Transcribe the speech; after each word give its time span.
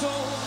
soul. 0.00 0.39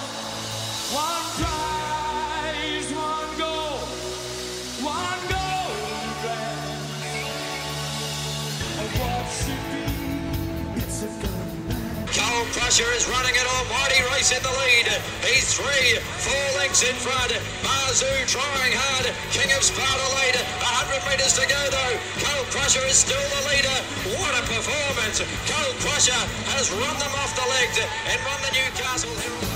Crusher 12.73 12.97
is 12.97 13.07
running 13.07 13.35
it 13.35 13.45
on. 13.45 13.69
Race 14.17 14.33
in 14.33 14.41
the 14.41 14.49
lead. 14.49 14.89
He's 15.21 15.53
three, 15.53 15.93
four 16.25 16.57
lengths 16.57 16.81
in 16.81 16.95
front. 16.95 17.29
Marzu 17.61 18.09
trying 18.25 18.73
hard. 18.73 19.13
King 19.29 19.53
of 19.53 19.61
Sparta 19.61 20.09
late. 20.17 20.33
100 20.33 21.05
metres 21.05 21.37
to 21.37 21.45
go 21.45 21.61
though. 21.69 21.95
Cold 22.25 22.47
Crusher 22.49 22.81
is 22.89 22.97
still 22.97 23.21
the 23.29 23.41
leader. 23.53 23.77
What 24.17 24.33
a 24.33 24.41
performance. 24.49 25.21
Cold 25.45 25.75
Crusher 25.85 26.17
has 26.57 26.73
run 26.73 26.97
them 26.97 27.13
off 27.21 27.37
the 27.37 27.45
legs 27.45 27.77
and 27.77 28.17
run 28.25 28.41
the 28.41 28.51
Newcastle. 28.57 29.52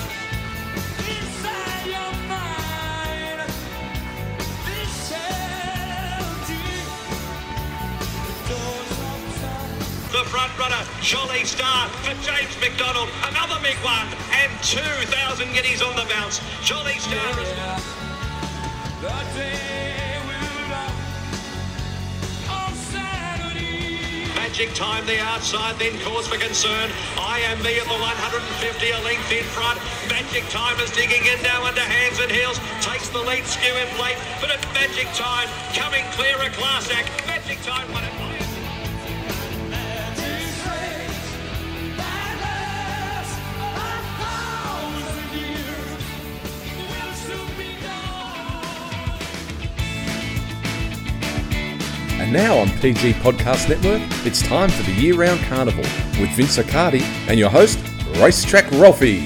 Front 10.67 10.83
runner, 10.83 11.01
Jolly 11.01 11.43
Star 11.45 11.87
for 12.03 12.13
James 12.23 12.51
McDonald. 12.59 13.09
Another 13.23 13.59
big 13.61 13.77
one. 13.87 14.07
And 14.35 14.51
2,000 14.63 15.53
guineas 15.53 15.81
on 15.81 15.95
the 15.95 16.05
bounce. 16.11 16.41
Jolly 16.61 16.99
Star 16.99 17.31
is... 17.39 17.47
The 18.99 19.15
day 19.37 20.19
will 20.27 20.73
on 22.51 22.73
Saturday. 22.73 24.27
Magic 24.35 24.73
time 24.73 25.05
the 25.05 25.19
outside, 25.19 25.79
then 25.79 25.97
cause 26.01 26.27
for 26.27 26.37
concern. 26.37 26.91
I 27.17 27.39
Am 27.47 27.61
Me 27.63 27.79
at 27.79 27.85
the 27.85 27.95
150, 27.95 28.91
a 28.91 28.99
length 29.05 29.31
in 29.31 29.43
front. 29.55 29.79
Magic 30.09 30.43
time 30.49 30.79
is 30.81 30.91
digging 30.91 31.23
in 31.31 31.41
now 31.43 31.63
under 31.63 31.81
hands 31.81 32.19
and 32.19 32.31
heels. 32.31 32.59
Takes 32.81 33.09
the 33.09 33.19
lead, 33.19 33.45
skew 33.45 33.71
in 33.71 33.87
late, 34.01 34.17
but 34.41 34.51
at 34.51 34.59
Magic 34.73 35.07
time, 35.13 35.47
coming 35.75 36.03
clear 36.11 36.35
a 36.41 36.49
class 36.51 36.91
act. 36.91 37.07
Magic 37.27 37.61
time 37.61 37.89
won 37.93 38.03
it. 38.03 38.26
And 52.27 52.35
now 52.35 52.57
on 52.57 52.69
PG 52.81 53.13
Podcast 53.13 53.69
Network, 53.69 54.01
it's 54.25 54.41
time 54.41 54.69
for 54.69 54.83
the 54.83 54.91
year 54.91 55.15
round 55.15 55.39
carnival 55.43 55.83
with 56.19 56.29
Vince 56.31 56.57
Accardi 56.57 56.99
and 57.29 57.39
your 57.39 57.49
host, 57.49 57.79
Racetrack 58.17 58.69
Ralphie. 58.71 59.25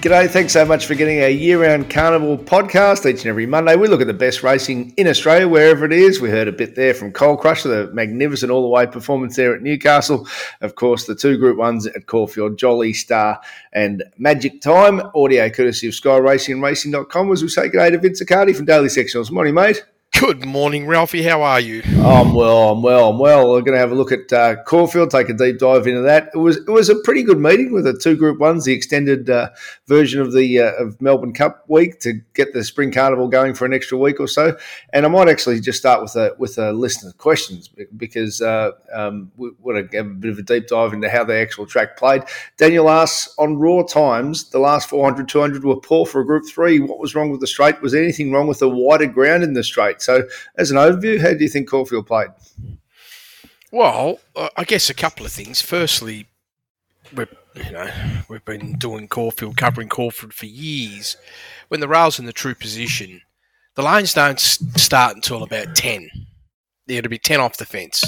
G'day, 0.00 0.30
thanks 0.30 0.52
so 0.52 0.64
much 0.64 0.86
for 0.86 0.94
getting 0.94 1.20
our 1.20 1.28
year 1.28 1.60
round 1.60 1.90
carnival 1.90 2.38
podcast 2.38 3.04
each 3.04 3.22
and 3.22 3.26
every 3.26 3.46
Monday. 3.46 3.74
We 3.74 3.88
look 3.88 4.00
at 4.00 4.06
the 4.06 4.14
best 4.14 4.44
racing 4.44 4.94
in 4.96 5.08
Australia, 5.08 5.48
wherever 5.48 5.84
it 5.84 5.92
is. 5.92 6.20
We 6.20 6.30
heard 6.30 6.46
a 6.46 6.52
bit 6.52 6.76
there 6.76 6.94
from 6.94 7.10
Cole 7.10 7.36
Crusher, 7.36 7.68
the 7.68 7.92
magnificent 7.92 8.52
all 8.52 8.62
the 8.62 8.68
way 8.68 8.86
performance 8.86 9.34
there 9.34 9.56
at 9.56 9.60
Newcastle. 9.60 10.28
Of 10.60 10.76
course, 10.76 11.06
the 11.06 11.16
two 11.16 11.36
group 11.36 11.58
ones 11.58 11.84
at 11.84 12.06
Caulfield, 12.06 12.58
Jolly 12.58 12.92
Star 12.92 13.40
and 13.72 14.04
Magic 14.18 14.60
Time. 14.60 15.02
Audio 15.16 15.50
courtesy 15.50 15.88
of 15.88 15.94
Sky 15.94 16.18
Racing 16.18 16.54
and 16.54 16.62
Racing.com. 16.62 17.32
As 17.32 17.42
we 17.42 17.48
say, 17.48 17.68
g'day 17.68 17.90
to 17.90 17.98
Vince 17.98 18.22
Accardi 18.22 18.54
from 18.54 18.66
Daily 18.66 18.86
Sectionals. 18.86 19.32
Morning, 19.32 19.54
mate. 19.54 19.82
Good 20.18 20.44
morning, 20.44 20.86
Ralphie. 20.86 21.22
How 21.22 21.42
are 21.42 21.58
you? 21.58 21.82
I'm 21.84 22.34
well. 22.34 22.70
I'm 22.70 22.82
well. 22.82 23.10
I'm 23.10 23.18
well. 23.18 23.50
We're 23.50 23.62
going 23.62 23.74
to 23.74 23.80
have 23.80 23.90
a 23.90 23.94
look 23.94 24.12
at 24.12 24.32
uh, 24.32 24.62
Caulfield, 24.64 25.10
take 25.10 25.28
a 25.28 25.32
deep 25.32 25.58
dive 25.58 25.86
into 25.86 26.02
that. 26.02 26.30
It 26.34 26.38
was 26.38 26.58
it 26.58 26.68
was 26.68 26.88
a 26.88 26.96
pretty 26.96 27.22
good 27.24 27.38
meeting 27.38 27.72
with 27.72 27.84
the 27.84 27.98
two 27.98 28.14
Group 28.14 28.38
Ones, 28.38 28.64
the 28.64 28.72
extended 28.72 29.30
uh, 29.30 29.50
version 29.88 30.20
of 30.20 30.32
the 30.32 30.60
uh, 30.60 30.72
of 30.74 31.00
Melbourne 31.00 31.32
Cup 31.32 31.64
week 31.66 31.98
to 32.00 32.20
get 32.34 32.52
the 32.52 32.62
Spring 32.62 32.92
Carnival 32.92 33.26
going 33.26 33.54
for 33.54 33.64
an 33.64 33.72
extra 33.72 33.98
week 33.98 34.20
or 34.20 34.28
so. 34.28 34.56
And 34.92 35.06
I 35.06 35.08
might 35.08 35.28
actually 35.28 35.60
just 35.60 35.78
start 35.78 36.02
with 36.02 36.14
a 36.14 36.36
with 36.38 36.56
a 36.58 36.72
list 36.72 37.04
of 37.04 37.16
questions 37.16 37.68
because 37.96 38.40
uh, 38.42 38.72
um, 38.92 39.32
we 39.36 39.50
want 39.60 39.90
to 39.90 39.96
have 39.96 40.06
a 40.06 40.10
bit 40.10 40.30
of 40.30 40.38
a 40.38 40.42
deep 40.42 40.68
dive 40.68 40.92
into 40.92 41.08
how 41.08 41.24
the 41.24 41.36
actual 41.36 41.66
track 41.66 41.96
played. 41.96 42.22
Daniel 42.58 42.90
asks 42.90 43.34
on 43.38 43.56
raw 43.56 43.82
times, 43.82 44.50
the 44.50 44.58
last 44.58 44.88
400, 44.88 45.28
200 45.28 45.64
were 45.64 45.76
poor 45.76 46.06
for 46.06 46.20
a 46.20 46.26
Group 46.26 46.44
Three. 46.48 46.80
What 46.80 47.00
was 47.00 47.14
wrong 47.14 47.30
with 47.30 47.40
the 47.40 47.46
straight? 47.46 47.80
Was 47.80 47.94
anything 47.94 48.30
wrong 48.30 48.46
with 48.46 48.58
the 48.58 48.68
wider 48.68 49.06
ground 49.06 49.42
in 49.42 49.54
the 49.54 49.64
straight? 49.64 50.01
So, 50.02 50.26
as 50.58 50.70
an 50.70 50.76
overview, 50.76 51.20
how 51.20 51.32
do 51.34 51.42
you 51.42 51.48
think 51.48 51.68
Caulfield 51.68 52.06
played? 52.06 52.28
Well, 53.70 54.18
uh, 54.36 54.48
I 54.56 54.64
guess 54.64 54.90
a 54.90 54.94
couple 54.94 55.24
of 55.24 55.32
things. 55.32 55.62
Firstly, 55.62 56.28
we've 57.14 57.28
you 57.54 57.70
know 57.72 57.90
we've 58.28 58.44
been 58.44 58.74
doing 58.78 59.08
Caulfield, 59.08 59.56
covering 59.56 59.88
Caulfield 59.88 60.34
for 60.34 60.46
years. 60.46 61.16
When 61.68 61.80
the 61.80 61.88
rail's 61.88 62.18
in 62.18 62.26
the 62.26 62.32
true 62.32 62.54
position, 62.54 63.22
the 63.74 63.82
lanes 63.82 64.12
don't 64.14 64.38
start 64.40 65.14
until 65.16 65.42
about 65.42 65.74
ten. 65.74 66.10
They're 66.86 67.02
to 67.02 67.08
be 67.08 67.18
ten 67.18 67.40
off 67.40 67.56
the 67.56 67.64
fence, 67.64 68.02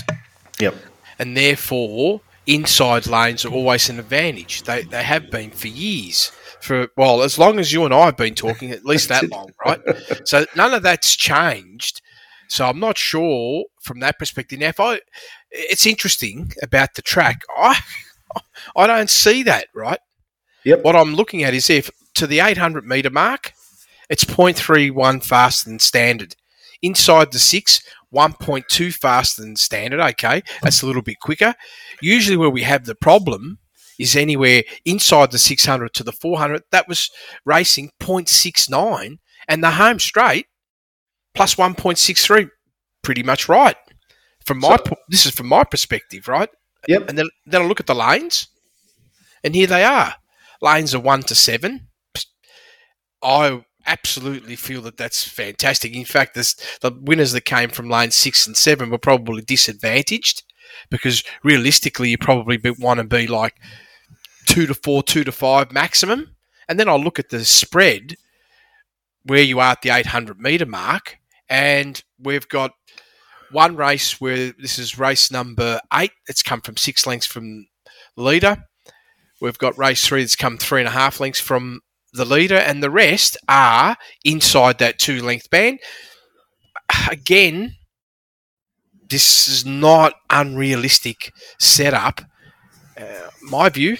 Yep. 0.60 0.74
and 1.18 1.36
therefore 1.36 2.20
inside 2.46 3.06
lanes 3.06 3.44
are 3.46 3.52
always 3.52 3.88
an 3.88 3.98
advantage. 3.98 4.64
They 4.64 4.82
they 4.82 5.02
have 5.02 5.30
been 5.30 5.50
for 5.50 5.68
years. 5.68 6.30
For 6.64 6.88
well, 6.96 7.22
as 7.22 7.38
long 7.38 7.58
as 7.58 7.72
you 7.74 7.84
and 7.84 7.92
I 7.92 8.06
have 8.06 8.16
been 8.16 8.34
talking, 8.34 8.70
at 8.70 8.86
least 8.86 9.10
that 9.10 9.28
long, 9.28 9.50
right? 9.66 9.80
So 10.24 10.46
none 10.56 10.72
of 10.72 10.82
that's 10.82 11.14
changed. 11.14 12.00
So 12.48 12.66
I'm 12.66 12.80
not 12.80 12.96
sure 12.96 13.64
from 13.82 14.00
that 14.00 14.18
perspective. 14.18 14.58
Now, 14.58 14.68
if 14.68 14.80
I, 14.80 15.00
it's 15.50 15.84
interesting 15.84 16.52
about 16.62 16.94
the 16.94 17.02
track. 17.02 17.42
I, 17.54 17.78
I 18.76 18.86
don't 18.86 19.10
see 19.10 19.42
that 19.42 19.66
right. 19.74 19.98
Yep. 20.64 20.84
What 20.84 20.96
I'm 20.96 21.14
looking 21.14 21.42
at 21.42 21.52
is 21.52 21.68
if 21.68 21.90
to 22.14 22.26
the 22.26 22.40
800 22.40 22.86
meter 22.86 23.10
mark, 23.10 23.52
it's 24.08 24.24
0.31 24.24 25.22
faster 25.22 25.68
than 25.68 25.78
standard. 25.78 26.34
Inside 26.80 27.32
the 27.32 27.38
six, 27.38 27.82
1.2 28.14 28.94
faster 28.94 29.42
than 29.42 29.56
standard. 29.56 30.00
Okay, 30.00 30.42
that's 30.62 30.80
a 30.80 30.86
little 30.86 31.02
bit 31.02 31.20
quicker. 31.20 31.54
Usually, 32.00 32.38
where 32.38 32.48
we 32.50 32.62
have 32.62 32.86
the 32.86 32.94
problem 32.94 33.58
is 33.98 34.16
anywhere 34.16 34.62
inside 34.84 35.30
the 35.30 35.38
600 35.38 35.92
to 35.94 36.02
the 36.02 36.12
400. 36.12 36.62
That 36.70 36.88
was 36.88 37.10
racing 37.44 37.90
0.69, 38.00 39.18
and 39.48 39.62
the 39.62 39.72
home 39.72 39.98
straight 39.98 40.46
plus 41.34 41.54
1.63. 41.56 42.48
Pretty 43.02 43.22
much 43.22 43.48
right. 43.48 43.76
From 44.46 44.60
my, 44.60 44.76
So- 44.76 44.96
this 45.08 45.26
is 45.26 45.32
from 45.32 45.48
my 45.48 45.64
perspective, 45.64 46.28
right? 46.28 46.48
Yep. 46.88 47.08
And 47.08 47.18
then, 47.18 47.28
then 47.46 47.62
I 47.62 47.64
look 47.66 47.80
at 47.80 47.86
the 47.86 47.94
lanes, 47.94 48.48
and 49.42 49.54
here 49.54 49.66
they 49.66 49.84
are. 49.84 50.14
Lanes 50.60 50.94
are 50.94 51.00
one 51.00 51.22
to 51.24 51.34
seven. 51.34 51.88
I 53.22 53.64
absolutely 53.86 54.56
feel 54.56 54.82
that 54.82 54.96
that's 54.96 55.26
fantastic. 55.26 55.94
In 55.94 56.04
fact, 56.04 56.34
this, 56.34 56.54
the 56.80 56.92
winners 57.02 57.32
that 57.32 57.44
came 57.44 57.70
from 57.70 57.88
lane 57.90 58.10
six 58.10 58.46
and 58.46 58.56
seven 58.56 58.90
were 58.90 58.98
probably 58.98 59.42
disadvantaged 59.42 60.42
because 60.90 61.22
realistically, 61.42 62.10
you 62.10 62.18
probably 62.18 62.58
want 62.78 62.98
to 62.98 63.04
be 63.04 63.26
like 63.26 63.54
two 64.46 64.66
to 64.66 64.74
four, 64.74 65.02
two 65.02 65.24
to 65.24 65.32
five 65.32 65.72
maximum. 65.72 66.36
And 66.68 66.78
then 66.80 66.88
I'll 66.88 67.02
look 67.02 67.18
at 67.18 67.28
the 67.28 67.44
spread 67.44 68.16
where 69.24 69.42
you 69.42 69.60
are 69.60 69.72
at 69.72 69.82
the 69.82 69.90
800 69.90 70.38
meter 70.38 70.66
mark, 70.66 71.18
and 71.48 72.02
we've 72.18 72.48
got 72.48 72.72
one 73.50 73.76
race 73.76 74.20
where 74.20 74.52
this 74.58 74.78
is 74.78 74.98
race 74.98 75.30
number 75.30 75.80
eight. 75.92 76.12
It's 76.28 76.42
come 76.42 76.60
from 76.60 76.76
six 76.76 77.06
lengths 77.06 77.26
from 77.26 77.66
the 78.16 78.22
leader. 78.22 78.64
We've 79.40 79.58
got 79.58 79.78
race 79.78 80.06
three 80.06 80.22
that's 80.22 80.36
come 80.36 80.58
three 80.58 80.80
and 80.80 80.88
a 80.88 80.92
half 80.92 81.20
lengths 81.20 81.40
from 81.40 81.80
the 82.12 82.24
leader, 82.24 82.56
and 82.56 82.82
the 82.82 82.90
rest 82.90 83.36
are 83.48 83.96
inside 84.24 84.78
that 84.78 84.98
two 84.98 85.22
length 85.22 85.50
band. 85.50 85.80
Again, 87.10 87.76
this 89.08 89.48
is 89.48 89.64
not 89.66 90.14
unrealistic 90.30 91.32
setup. 91.58 92.20
Uh, 92.96 93.28
my 93.42 93.68
view, 93.68 93.96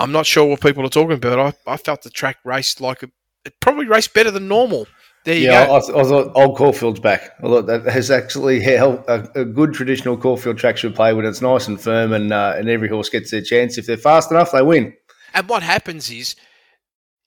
I'm 0.00 0.12
not 0.12 0.26
sure 0.26 0.44
what 0.46 0.60
people 0.60 0.84
are 0.84 0.88
talking 0.90 1.12
about. 1.12 1.54
I, 1.66 1.72
I 1.72 1.76
felt 1.76 2.02
the 2.02 2.10
track 2.10 2.36
raced 2.44 2.80
like 2.80 3.02
a, 3.02 3.10
it 3.44 3.54
probably 3.60 3.86
raced 3.86 4.14
better 4.14 4.30
than 4.30 4.48
normal. 4.48 4.86
There 5.24 5.34
you 5.36 5.46
Yeah, 5.46 5.66
go. 5.66 5.76
I, 5.76 5.80
th- 5.80 5.90
I 5.98 6.02
thought 6.04 6.32
old 6.36 6.56
Caulfield's 6.56 7.00
back. 7.00 7.32
I 7.40 7.42
thought 7.42 7.66
that 7.66 7.84
has 7.86 8.10
actually 8.10 8.60
how 8.62 9.04
a, 9.08 9.28
a 9.34 9.44
good 9.44 9.72
traditional 9.74 10.16
Caulfield 10.16 10.56
track 10.58 10.76
should 10.76 10.94
play 10.94 11.12
when 11.12 11.26
it's 11.26 11.42
nice 11.42 11.66
and 11.68 11.80
firm 11.80 12.12
and 12.12 12.32
uh, 12.32 12.54
and 12.56 12.68
every 12.68 12.88
horse 12.88 13.08
gets 13.08 13.30
their 13.30 13.42
chance. 13.42 13.76
If 13.76 13.86
they're 13.86 13.96
fast 13.96 14.30
enough, 14.30 14.52
they 14.52 14.62
win. 14.62 14.94
And 15.34 15.48
what 15.48 15.62
happens 15.62 16.10
is, 16.10 16.34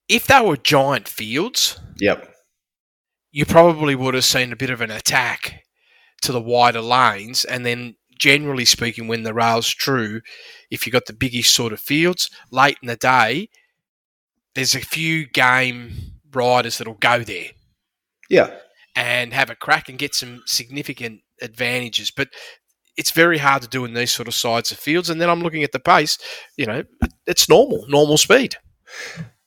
if 0.08 0.26
they 0.28 0.42
were 0.42 0.58
giant 0.58 1.08
fields, 1.08 1.80
Yep. 2.00 2.34
you 3.32 3.46
probably 3.46 3.94
would 3.96 4.14
have 4.16 4.26
seen 4.26 4.52
a 4.52 4.56
bit 4.56 4.70
of 4.72 4.82
an 4.82 4.90
attack 4.92 5.64
to 6.24 6.32
the 6.32 6.42
wider 6.42 6.82
lanes. 6.82 7.46
And 7.46 7.66
then, 7.66 7.96
generally 8.22 8.66
speaking, 8.66 9.08
when 9.08 9.24
the 9.24 9.34
rail's 9.34 9.68
true, 9.68 10.22
if 10.70 10.86
you've 10.86 10.94
got 10.94 11.08
the 11.08 11.14
biggish 11.14 11.50
sort 11.50 11.74
of 11.74 11.80
fields 11.80 12.30
late 12.52 12.78
in 12.84 12.88
the 12.88 12.96
day, 12.96 13.50
there's 14.54 14.76
a 14.76 14.80
few 14.80 15.26
game 15.26 15.92
riders 16.32 16.78
that'll 16.78 16.94
go 16.94 17.24
there 17.24 17.48
Yeah. 18.30 18.52
and 18.96 19.34
have 19.34 19.50
a 19.50 19.56
crack 19.56 19.90
and 19.90 19.98
get 19.98 20.14
some 20.14 20.44
significant 20.46 21.22
advantages. 21.42 22.12
But 22.12 22.30
it's 22.96 23.10
very 23.10 23.40
hard 23.40 23.64
to 23.64 23.68
do 23.68 23.86
in 23.86 23.96
these 23.96 24.14
sort 24.14 24.28
of 24.28 24.36
sides 24.36 24.72
of 24.72 24.78
fields. 24.78 25.10
And 25.10 25.20
then 25.20 25.30
I'm 25.30 25.42
looking 25.42 25.64
at 25.64 25.72
the 25.72 25.80
pace, 25.80 26.20
you 26.58 26.68
know, 26.68 26.84
it's 27.26 27.50
normal, 27.50 27.86
normal 27.90 28.20
speed. 28.20 28.56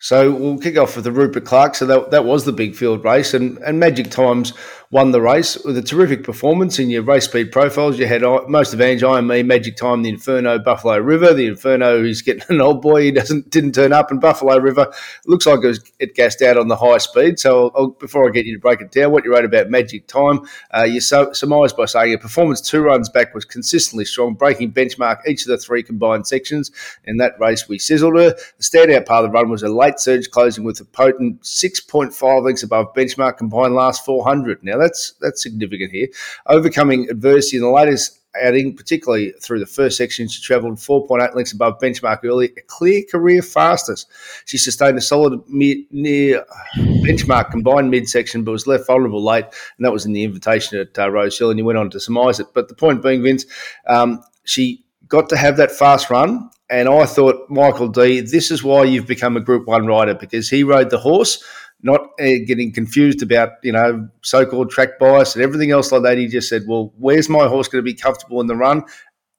So 0.00 0.32
we'll 0.34 0.58
kick 0.58 0.76
off 0.76 0.96
with 0.96 1.04
the 1.04 1.12
Rupert 1.12 1.44
Clarke. 1.44 1.76
So 1.76 1.86
that, 1.86 2.10
that 2.10 2.24
was 2.24 2.44
the 2.44 2.52
big 2.52 2.74
field 2.74 3.04
race, 3.04 3.32
and, 3.34 3.56
and 3.58 3.78
Magic 3.78 4.10
Times 4.10 4.52
won 4.94 5.10
the 5.10 5.20
race 5.20 5.58
with 5.64 5.76
a 5.76 5.82
terrific 5.82 6.22
performance 6.22 6.78
in 6.78 6.88
your 6.88 7.02
race 7.02 7.24
speed 7.24 7.50
profiles. 7.50 7.98
You 7.98 8.06
had 8.06 8.22
uh, 8.22 8.42
most 8.46 8.72
advantage, 8.72 9.02
me, 9.24 9.42
Magic 9.42 9.74
Time, 9.76 10.04
the 10.04 10.08
Inferno, 10.08 10.56
Buffalo 10.60 10.98
River. 10.98 11.34
The 11.34 11.48
Inferno, 11.48 11.98
who's 11.98 12.22
getting 12.22 12.44
an 12.48 12.60
old 12.60 12.80
boy, 12.80 13.02
he 13.02 13.10
doesn't 13.10 13.50
didn't 13.50 13.72
turn 13.72 13.92
up, 13.92 14.12
and 14.12 14.20
Buffalo 14.20 14.56
River 14.58 14.92
looks 15.26 15.46
like 15.46 15.64
it, 15.64 15.66
was, 15.66 15.92
it 15.98 16.14
gassed 16.14 16.42
out 16.42 16.56
on 16.56 16.68
the 16.68 16.76
high 16.76 16.98
speed. 16.98 17.40
So 17.40 17.72
I'll, 17.74 17.88
before 17.88 18.28
I 18.28 18.30
get 18.30 18.46
you 18.46 18.54
to 18.54 18.60
break 18.60 18.80
it 18.80 18.92
down, 18.92 19.10
what 19.10 19.24
you 19.24 19.32
wrote 19.32 19.44
about 19.44 19.68
Magic 19.68 20.06
Time, 20.06 20.42
uh, 20.72 20.84
you 20.84 21.00
so, 21.00 21.32
surmised 21.32 21.76
by 21.76 21.86
saying 21.86 22.10
your 22.10 22.20
performance 22.20 22.60
two 22.60 22.80
runs 22.80 23.08
back 23.08 23.34
was 23.34 23.44
consistently 23.44 24.04
strong, 24.04 24.34
breaking 24.34 24.72
benchmark 24.72 25.26
each 25.26 25.42
of 25.42 25.48
the 25.48 25.58
three 25.58 25.82
combined 25.82 26.28
sections. 26.28 26.70
In 27.04 27.16
that 27.16 27.32
race, 27.40 27.68
we 27.68 27.80
sizzled 27.80 28.16
her. 28.16 28.30
The 28.30 28.62
standout 28.62 29.06
part 29.06 29.24
of 29.24 29.32
the 29.32 29.34
run 29.34 29.50
was 29.50 29.64
a 29.64 29.68
late 29.68 29.98
surge 29.98 30.30
closing 30.30 30.62
with 30.62 30.78
a 30.78 30.84
potent 30.84 31.42
6.5 31.42 32.44
lengths 32.44 32.62
above 32.62 32.94
benchmark 32.94 33.38
combined 33.38 33.74
last 33.74 34.04
400. 34.04 34.62
Now 34.62 34.83
that's 34.84 35.14
that's 35.20 35.42
significant 35.42 35.92
here. 35.92 36.08
Overcoming 36.46 37.08
adversity 37.10 37.56
in 37.56 37.62
the 37.62 37.70
latest 37.70 38.20
outing, 38.42 38.76
particularly 38.76 39.32
through 39.40 39.60
the 39.60 39.66
first 39.66 39.96
section, 39.96 40.28
she 40.28 40.42
travelled 40.42 40.76
4.8 40.76 41.34
lengths 41.34 41.52
above 41.52 41.78
benchmark 41.78 42.24
early, 42.24 42.46
a 42.56 42.62
clear 42.62 43.02
career 43.10 43.42
fastest. 43.42 44.08
She 44.44 44.58
sustained 44.58 44.98
a 44.98 45.00
solid 45.00 45.40
mid, 45.48 45.78
near 45.90 46.44
benchmark 46.76 47.50
combined 47.50 47.90
midsection, 47.90 48.44
but 48.44 48.52
was 48.52 48.66
left 48.66 48.86
vulnerable 48.86 49.22
late, 49.22 49.44
and 49.44 49.84
that 49.84 49.92
was 49.92 50.06
in 50.06 50.12
the 50.12 50.24
invitation 50.24 50.78
at 50.78 50.98
uh, 50.98 51.10
Rosehill, 51.10 51.50
and 51.50 51.58
he 51.58 51.62
went 51.62 51.78
on 51.78 51.90
to 51.90 52.00
surmise 52.00 52.40
it. 52.40 52.48
But 52.54 52.68
the 52.68 52.74
point 52.74 53.02
being, 53.02 53.22
Vince, 53.22 53.46
um, 53.86 54.22
she 54.44 54.84
got 55.08 55.28
to 55.28 55.36
have 55.36 55.56
that 55.58 55.70
fast 55.70 56.10
run. 56.10 56.50
And 56.70 56.88
I 56.88 57.04
thought, 57.04 57.50
Michael 57.50 57.88
Dee, 57.88 58.20
this 58.20 58.50
is 58.50 58.64
why 58.64 58.84
you've 58.84 59.06
become 59.06 59.36
a 59.36 59.40
Group 59.40 59.66
One 59.66 59.86
rider 59.86 60.14
because 60.14 60.48
he 60.48 60.64
rode 60.64 60.88
the 60.88 60.98
horse 60.98 61.44
not 61.84 62.00
uh, 62.18 62.40
getting 62.46 62.72
confused 62.72 63.22
about 63.22 63.50
you 63.62 63.70
know 63.70 64.08
so-called 64.22 64.70
track 64.70 64.98
bias 64.98 65.36
and 65.36 65.44
everything 65.44 65.70
else 65.70 65.92
like 65.92 66.02
that. 66.02 66.18
He 66.18 66.26
just 66.26 66.48
said, 66.48 66.64
"Well, 66.66 66.92
where's 66.98 67.28
my 67.28 67.46
horse 67.46 67.68
going 67.68 67.84
to 67.84 67.90
be 67.90 67.94
comfortable 67.94 68.40
in 68.40 68.48
the 68.48 68.56
run? 68.56 68.82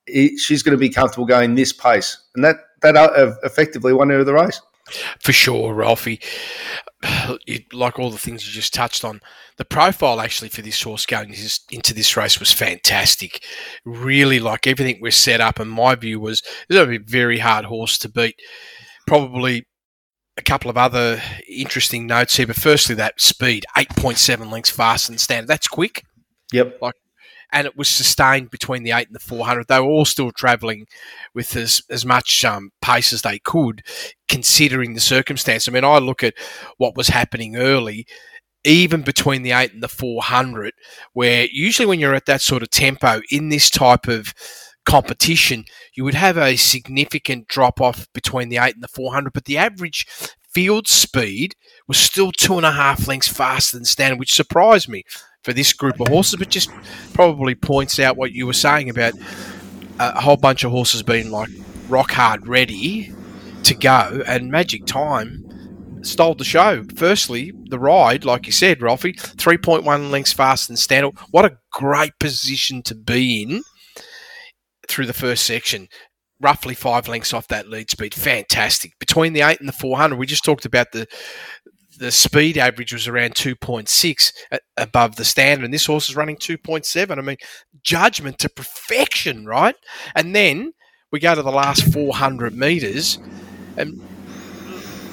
He, 0.06 0.38
she's 0.38 0.62
going 0.64 0.78
to 0.78 0.80
be 0.80 0.90
comfortable 0.90 1.26
going 1.26 1.56
this 1.56 1.74
pace," 1.74 2.18
and 2.36 2.46
that 2.46 2.58
that 2.82 2.96
uh, 2.96 3.34
effectively 3.44 3.92
won 3.92 4.10
her 4.10 4.24
the 4.24 4.34
race. 4.34 4.62
For 5.20 5.34
sure, 5.34 5.74
Ralphie. 5.74 6.22
Like 7.74 8.00
all 8.00 8.10
the 8.10 8.18
things 8.18 8.48
you 8.48 8.54
just 8.54 8.74
touched 8.74 9.04
on, 9.04 9.22
the 9.58 9.66
profile 9.66 10.20
actually 10.20 10.50
for 10.50 10.62
this 10.62 10.82
horse 10.82 11.06
going 11.06 11.36
into 11.72 11.94
this 11.94 12.18
race 12.18 12.40
was 12.40 12.52
fantastic. 12.52 13.44
Really, 13.84 14.40
like 14.40 14.66
everything 14.66 15.02
was 15.02 15.16
set 15.16 15.42
up, 15.42 15.60
and 15.60 15.70
my 15.70 15.94
view 15.96 16.20
was 16.20 16.42
this 16.68 16.80
is 16.80 16.88
a 16.88 17.00
very 17.06 17.40
hard 17.40 17.66
horse 17.66 17.98
to 18.00 18.10
beat. 18.10 18.40
Probably 19.06 19.68
a 20.38 20.42
couple 20.42 20.70
of 20.70 20.78
other 20.78 21.22
interesting 21.48 22.08
notes 22.08 22.36
here, 22.36 22.48
but 22.48 22.56
firstly, 22.56 22.96
that 22.96 23.20
speed, 23.22 23.66
8.7 23.78 24.52
lengths 24.52 24.70
faster 24.70 25.12
than 25.12 25.18
standard. 25.18 25.48
That's 25.48 25.68
quick. 25.68 26.04
Yep. 26.52 26.80
Like, 26.82 26.96
and 27.52 27.66
it 27.66 27.78
was 27.78 27.88
sustained 27.88 28.52
between 28.52 28.84
the 28.84 28.92
8 28.92 29.08
and 29.08 29.16
the 29.16 29.20
400. 29.20 29.68
They 29.68 29.80
were 29.80 29.86
all 29.86 30.06
still 30.06 30.32
travelling 30.32 30.88
with 31.34 31.56
as, 31.56 31.82
as 31.90 32.06
much 32.06 32.44
um, 32.44 32.72
pace 32.82 33.14
as 33.14 33.22
they 33.22 33.40
could, 33.40 33.82
considering 34.28 34.94
the 34.94 35.00
circumstance. 35.00 35.68
I 35.68 35.72
mean, 35.72 35.86
I 35.86 36.00
look 36.00 36.24
at 36.24 36.34
what 36.78 36.98
was 36.98 37.08
happening 37.08 37.56
early, 37.56 38.06
even 38.66 39.04
between 39.04 39.44
the 39.44 39.52
8 39.52 39.74
and 39.74 39.84
the 39.84 39.88
400, 39.88 40.74
where 41.14 41.48
usually 41.50 41.86
when 41.86 42.00
you're 42.00 42.16
at 42.16 42.26
that 42.26 42.42
sort 42.42 42.62
of 42.62 42.72
tempo 42.72 43.22
in 43.32 43.50
this 43.50 43.70
type 43.70 44.08
of 44.08 44.34
competition, 44.86 45.66
you 45.94 46.04
would 46.04 46.14
have 46.14 46.38
a 46.38 46.56
significant 46.56 47.48
drop 47.48 47.82
off 47.82 48.08
between 48.14 48.50
the 48.50 48.58
8 48.58 48.76
and 48.76 48.84
the 48.84 48.88
400, 48.88 49.34
but 49.34 49.46
the 49.46 49.58
average 49.58 50.06
field 50.54 50.88
speed 50.88 51.56
was 51.88 51.98
still 51.98 52.32
two 52.32 52.56
and 52.56 52.66
a 52.66 52.72
half 52.72 53.08
lengths 53.08 53.28
faster 53.28 53.78
than 53.78 53.86
standard, 53.86 54.20
which 54.20 54.34
surprised 54.34 54.88
me 54.88 55.04
for 55.44 55.54
this 55.54 55.74
group 55.74 56.00
of 56.00 56.08
horses, 56.08 56.38
but 56.38 56.50
just 56.50 56.72
probably 57.14 57.56
points 57.56 58.00
out 58.00 58.18
what 58.18 58.32
you 58.32 58.48
were 58.48 58.54
saying 58.54 58.90
about 58.90 59.14
a 60.00 60.22
whole 60.22 60.38
bunch 60.38 60.64
of 60.64 60.72
horses 60.72 61.04
being 61.04 61.30
like 61.30 61.50
rock 61.88 62.12
hard 62.12 62.48
ready 62.48 63.14
to 63.64 63.76
go, 63.76 64.24
and 64.28 64.50
Magic 64.50 64.86
Time 64.86 65.44
stole 66.02 66.36
the 66.36 66.44
show. 66.44 66.84
Firstly, 66.96 67.52
the 67.70 67.80
ride, 67.80 68.26
like 68.26 68.46
you 68.46 68.52
said, 68.52 68.82
Ralphie, 68.82 69.14
3.1 69.14 70.12
lengths 70.12 70.34
faster 70.34 70.68
than 70.68 70.78
standard. 70.78 71.18
What 71.32 71.46
a 71.46 71.58
great 71.72 72.18
position 72.20 72.82
to 72.84 72.96
be 72.96 73.44
in 73.44 73.64
through 74.88 75.06
the 75.06 75.14
first 75.14 75.46
section, 75.46 75.88
roughly 76.42 76.76
five 76.76 77.08
lengths 77.08 77.34
off 77.34 77.48
that 77.48 77.70
lead 77.70 77.90
speed. 77.90 78.14
Fantastic. 78.14 78.98
Between 79.00 79.34
the 79.34 79.42
eight 79.42 79.60
and 79.60 79.70
the 79.70 79.74
400, 79.74 80.18
we 80.18 80.26
just 80.26 80.46
talked 80.46 80.66
about 80.66 80.92
the 80.92 81.08
the 81.98 82.12
speed 82.12 82.58
average 82.58 82.94
was 82.94 83.08
around 83.08 83.36
2.6 83.36 84.32
above 84.78 85.16
the 85.16 85.26
standard, 85.26 85.66
and 85.66 85.74
this 85.74 85.86
horse 85.86 86.10
is 86.10 86.16
running 86.16 86.36
2.7. 86.36 87.18
I 87.18 87.22
mean, 87.22 87.38
judgment 87.84 88.40
to 88.40 88.50
perfection, 88.50 89.46
right? 89.46 89.76
And 90.16 90.36
then 90.36 90.74
we 91.12 91.20
go 91.20 91.36
to 91.36 91.42
the 91.42 91.52
last 91.52 91.94
400 91.94 92.54
metres, 92.54 93.18
and 93.78 94.02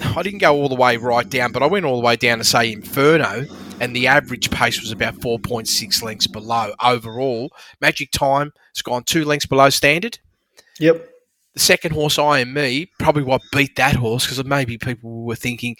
I 0.02 0.22
didn't 0.22 0.40
go 0.40 0.54
all 0.54 0.68
the 0.68 0.74
way 0.74 0.96
right 0.96 1.28
down, 1.28 1.52
but 1.52 1.62
I 1.62 1.66
went 1.66 1.86
all 1.86 2.00
the 2.00 2.06
way 2.06 2.16
down 2.16 2.38
to 2.38 2.44
say 2.44 2.72
Inferno, 2.72 3.46
and 3.80 3.94
the 3.94 4.06
average 4.06 4.50
pace 4.50 4.80
was 4.80 4.92
about 4.92 5.14
4.6 5.16 6.02
lengths 6.02 6.26
below 6.26 6.72
overall. 6.82 7.50
Magic 7.80 8.10
Time 8.12 8.52
has 8.74 8.82
gone 8.82 9.04
two 9.04 9.24
lengths 9.24 9.46
below 9.46 9.70
standard. 9.70 10.18
Yep. 10.78 11.08
The 11.54 11.60
second 11.60 11.92
horse, 11.92 12.18
I 12.18 12.40
am 12.40 12.54
me, 12.54 12.90
probably 12.98 13.24
what 13.24 13.42
beat 13.52 13.76
that 13.76 13.96
horse 13.96 14.24
because 14.24 14.42
maybe 14.44 14.78
people 14.78 15.24
were 15.24 15.36
thinking, 15.36 15.76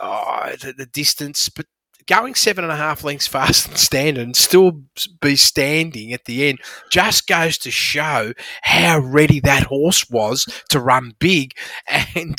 oh, 0.00 0.54
the, 0.60 0.72
the 0.72 0.86
distance, 0.86 1.48
but 1.48 1.66
going 2.08 2.34
seven 2.34 2.64
and 2.64 2.72
a 2.72 2.76
half 2.76 3.04
lengths 3.04 3.26
faster 3.28 3.68
than 3.68 3.76
standard 3.76 4.22
and 4.22 4.36
still 4.36 4.82
be 5.20 5.36
standing 5.36 6.12
at 6.12 6.24
the 6.24 6.48
end 6.48 6.58
just 6.90 7.26
goes 7.26 7.58
to 7.58 7.70
show 7.70 8.32
how 8.62 8.98
ready 8.98 9.40
that 9.40 9.64
horse 9.64 10.08
was 10.10 10.48
to 10.70 10.80
run 10.80 11.12
big. 11.18 11.52
And 11.86 12.34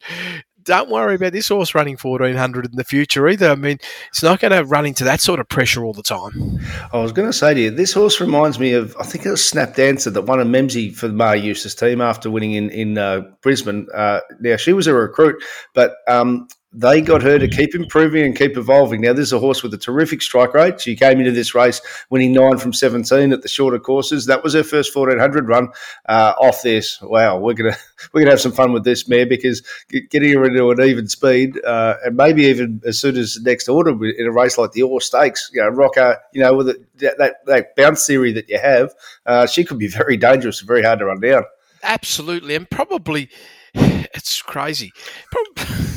don't 0.66 0.90
worry 0.90 1.14
about 1.14 1.32
this 1.32 1.48
horse 1.48 1.74
running 1.74 1.96
1400 1.96 2.66
in 2.66 2.76
the 2.76 2.84
future 2.84 3.26
either. 3.28 3.48
I 3.48 3.54
mean, 3.54 3.78
it's 4.08 4.22
not 4.22 4.40
going 4.40 4.52
to 4.52 4.64
run 4.64 4.84
into 4.84 5.04
that 5.04 5.20
sort 5.20 5.40
of 5.40 5.48
pressure 5.48 5.84
all 5.84 5.92
the 5.92 6.02
time. 6.02 6.60
I 6.92 6.98
was 6.98 7.12
going 7.12 7.28
to 7.28 7.32
say 7.32 7.54
to 7.54 7.60
you, 7.60 7.70
this 7.70 7.92
horse 7.92 8.20
reminds 8.20 8.58
me 8.58 8.72
of, 8.72 8.94
I 8.98 9.04
think 9.04 9.24
it 9.24 9.30
was 9.30 9.40
Snapdancer 9.40 10.12
that 10.12 10.22
won 10.22 10.40
a 10.40 10.44
Memsie 10.44 10.94
for 10.94 11.08
the 11.08 11.14
Maher 11.14 11.36
Eustace 11.36 11.74
team 11.74 12.00
after 12.00 12.30
winning 12.30 12.52
in, 12.52 12.68
in 12.70 12.98
uh, 12.98 13.22
Brisbane. 13.42 13.86
Uh, 13.94 14.20
now, 14.40 14.56
she 14.56 14.72
was 14.72 14.86
a 14.86 14.94
recruit, 14.94 15.42
but 15.72 15.94
um, 16.08 16.48
they 16.76 17.00
got 17.00 17.22
her 17.22 17.38
to 17.38 17.48
keep 17.48 17.74
improving 17.74 18.22
and 18.22 18.36
keep 18.36 18.56
evolving. 18.58 19.00
Now, 19.00 19.14
this 19.14 19.28
is 19.28 19.32
a 19.32 19.38
horse 19.38 19.62
with 19.62 19.72
a 19.72 19.78
terrific 19.78 20.20
strike 20.20 20.52
rate. 20.52 20.78
She 20.78 20.94
came 20.94 21.18
into 21.18 21.32
this 21.32 21.54
race 21.54 21.80
winning 22.10 22.34
nine 22.34 22.58
from 22.58 22.74
17 22.74 23.32
at 23.32 23.40
the 23.40 23.48
shorter 23.48 23.78
courses. 23.78 24.26
That 24.26 24.44
was 24.44 24.52
her 24.52 24.62
first 24.62 24.94
1400 24.94 25.48
run 25.48 25.68
uh, 26.06 26.34
off 26.38 26.62
this. 26.62 27.00
Wow, 27.00 27.38
we're 27.38 27.54
gonna 27.54 27.76
we're 28.12 28.20
gonna 28.20 28.32
have 28.32 28.40
some 28.42 28.52
fun 28.52 28.72
with 28.72 28.84
this 28.84 29.08
mare 29.08 29.26
because 29.26 29.62
getting 30.10 30.34
her 30.34 30.44
into 30.44 30.70
an 30.70 30.80
even 30.82 31.08
speed 31.08 31.58
uh, 31.64 31.94
and 32.04 32.16
maybe 32.16 32.42
even 32.42 32.82
as 32.84 32.98
soon 32.98 33.16
as 33.16 33.40
next 33.40 33.68
order 33.68 33.92
in 34.04 34.26
a 34.26 34.32
race 34.32 34.58
like 34.58 34.72
the 34.72 34.82
All 34.82 35.00
Stakes, 35.00 35.50
you 35.54 35.62
know, 35.62 35.68
Rocker, 35.68 36.18
you 36.32 36.42
know, 36.42 36.54
with 36.54 36.66
that 36.98 37.16
that, 37.16 37.36
that 37.46 37.74
bounce 37.76 38.06
theory 38.06 38.32
that 38.32 38.50
you 38.50 38.58
have, 38.58 38.94
uh, 39.24 39.46
she 39.46 39.64
could 39.64 39.78
be 39.78 39.88
very 39.96 40.18
dangerous 40.18 40.60
and 40.60 40.68
very 40.68 40.82
hard 40.82 40.98
to 40.98 41.06
run 41.06 41.20
down. 41.20 41.44
Absolutely, 41.82 42.54
and 42.54 42.68
probably 42.68 43.30
it's 43.74 44.42
crazy. 44.42 44.92
Probably, 45.30 45.76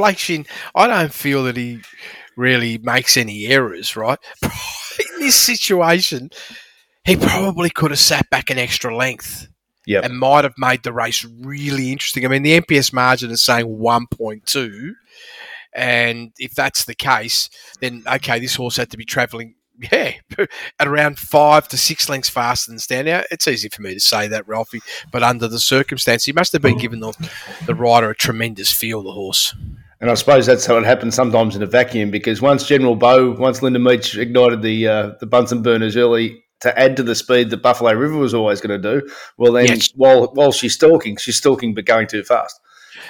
Blake 0.00 0.16
Shinn, 0.16 0.46
I 0.74 0.86
don't 0.86 1.12
feel 1.12 1.44
that 1.44 1.58
he 1.58 1.82
really 2.34 2.78
makes 2.78 3.18
any 3.18 3.48
errors, 3.48 3.96
right? 3.96 4.18
In 4.42 5.20
this 5.20 5.36
situation, 5.36 6.30
he 7.04 7.16
probably 7.16 7.68
could 7.68 7.90
have 7.90 8.00
sat 8.00 8.30
back 8.30 8.48
an 8.48 8.56
extra 8.56 8.96
length 8.96 9.46
yep. 9.86 10.06
and 10.06 10.18
might 10.18 10.44
have 10.44 10.54
made 10.56 10.84
the 10.84 10.94
race 10.94 11.22
really 11.42 11.92
interesting. 11.92 12.24
I 12.24 12.28
mean, 12.28 12.42
the 12.42 12.62
MPS 12.62 12.94
margin 12.94 13.30
is 13.30 13.42
saying 13.42 13.66
1.2. 13.66 14.92
And 15.74 16.32
if 16.38 16.54
that's 16.54 16.86
the 16.86 16.94
case, 16.94 17.50
then 17.82 18.02
okay, 18.10 18.40
this 18.40 18.54
horse 18.54 18.78
had 18.78 18.90
to 18.92 18.96
be 18.96 19.04
travelling 19.04 19.54
yeah, 19.92 20.12
at 20.78 20.88
around 20.88 21.18
five 21.18 21.66
to 21.68 21.76
six 21.78 22.08
lengths 22.08 22.28
faster 22.28 22.70
than 22.70 22.78
stand. 22.78 23.06
Now, 23.06 23.22
it's 23.30 23.48
easy 23.48 23.68
for 23.68 23.82
me 23.82 23.94
to 23.94 24.00
say 24.00 24.28
that, 24.28 24.46
Ralphie, 24.46 24.82
but 25.10 25.22
under 25.22 25.48
the 25.48 25.60
circumstance, 25.60 26.24
he 26.24 26.32
must 26.32 26.52
have 26.52 26.62
been 26.62 26.76
mm. 26.76 26.80
given 26.80 27.00
the, 27.00 27.30
the 27.66 27.74
rider 27.74 28.10
a 28.10 28.14
tremendous 28.14 28.72
feel, 28.72 29.02
the 29.02 29.12
horse. 29.12 29.54
And 30.00 30.10
I 30.10 30.14
suppose 30.14 30.46
that's 30.46 30.64
how 30.64 30.78
it 30.78 30.84
happens 30.84 31.14
sometimes 31.14 31.54
in 31.54 31.62
a 31.62 31.66
vacuum 31.66 32.10
because 32.10 32.40
once 32.40 32.66
General 32.66 32.96
Bow, 32.96 33.32
once 33.32 33.62
Linda 33.62 33.78
Meech 33.78 34.16
ignited 34.16 34.62
the 34.62 34.88
uh, 34.88 35.10
the 35.20 35.26
Bunsen 35.26 35.62
burners 35.62 35.96
early 35.96 36.42
to 36.60 36.78
add 36.78 36.96
to 36.96 37.02
the 37.02 37.14
speed 37.14 37.50
that 37.50 37.58
Buffalo 37.58 37.92
River 37.92 38.16
was 38.16 38.32
always 38.32 38.60
going 38.60 38.80
to 38.80 39.00
do, 39.00 39.10
well 39.36 39.52
then 39.52 39.66
yes. 39.66 39.90
while 39.94 40.28
while 40.32 40.52
she's 40.52 40.74
stalking, 40.74 41.16
she's 41.16 41.36
stalking 41.36 41.74
but 41.74 41.84
going 41.84 42.06
too 42.06 42.22
fast. 42.22 42.58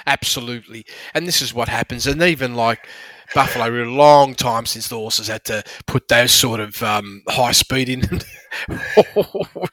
Absolutely, 0.06 0.84
and 1.14 1.28
this 1.28 1.40
is 1.40 1.54
what 1.54 1.68
happens. 1.68 2.08
And 2.08 2.20
even 2.22 2.54
like 2.54 2.88
Buffalo 3.34 3.84
a 3.84 3.84
long 3.84 4.34
time 4.34 4.66
since 4.66 4.88
the 4.88 4.96
horses 4.96 5.28
had 5.28 5.44
to 5.44 5.62
put 5.86 6.08
those 6.08 6.32
sort 6.32 6.60
of 6.60 6.82
um, 6.82 7.22
high 7.28 7.52
speed 7.52 7.88
in. 7.88 8.02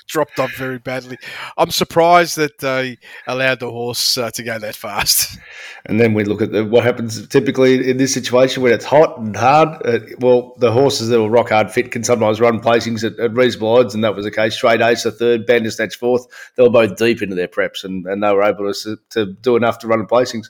Dropped 0.08 0.40
off 0.40 0.56
very 0.56 0.78
badly. 0.78 1.18
I'm 1.58 1.72
surprised 1.72 2.36
that 2.38 2.60
they 2.60 3.00
allowed 3.26 3.60
the 3.60 3.72
horse 3.72 4.18
uh, 4.18 4.30
to 4.32 4.44
go 4.44 4.60
that 4.60 4.76
fast. 4.76 5.40
And 5.88 6.00
then 6.00 6.14
we 6.14 6.24
look 6.24 6.42
at 6.42 6.52
the, 6.52 6.64
what 6.64 6.84
happens 6.84 7.28
typically 7.28 7.90
in 7.90 7.98
this 7.98 8.14
situation 8.14 8.62
when 8.62 8.74
it's 8.74 8.86
hot 8.86 9.18
and 9.18 9.36
hard. 9.36 9.70
Uh, 9.84 10.00
well, 10.20 10.54
the 10.58 10.72
horses 10.72 11.10
that 11.10 11.20
were 11.20 11.30
rock 11.30 11.50
hard 11.50 11.72
fit 11.72 11.92
can 11.92 12.04
sometimes 12.04 12.40
run 12.40 12.60
placings 12.60 13.04
at, 13.04 13.20
at 13.20 13.34
reasonable 13.34 13.70
odds, 13.70 13.96
and 13.96 14.04
that 14.04 14.16
was 14.16 14.26
the 14.26 14.32
case. 14.32 14.56
Straight 14.56 14.82
Ace, 14.82 15.04
the 15.04 15.12
third, 15.12 15.48
Bandersnatch 15.48 15.96
fourth. 15.96 16.28
They 16.56 16.64
were 16.64 16.70
both 16.70 16.98
deep 16.98 17.22
into 17.22 17.36
their 17.36 17.48
preps, 17.48 17.84
and, 17.84 18.06
and 18.06 18.22
they 18.22 18.32
were 18.32 18.44
able 18.44 18.72
to, 18.72 18.98
to 19.12 19.26
do 19.26 19.56
enough 19.56 19.80
to 19.80 19.88
run 19.88 20.06
placings. 20.06 20.50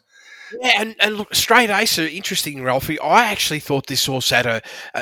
Yeah, 0.61 0.81
and, 0.81 0.95
and 0.99 1.15
look, 1.17 1.35
straight 1.35 1.69
ace 1.69 1.99
are 1.99 2.07
interesting, 2.07 2.63
Ralphie. 2.63 2.99
I 2.99 3.25
actually 3.25 3.59
thought 3.59 3.87
this 3.87 4.05
horse 4.05 4.29
had 4.29 4.45
a, 4.45 4.61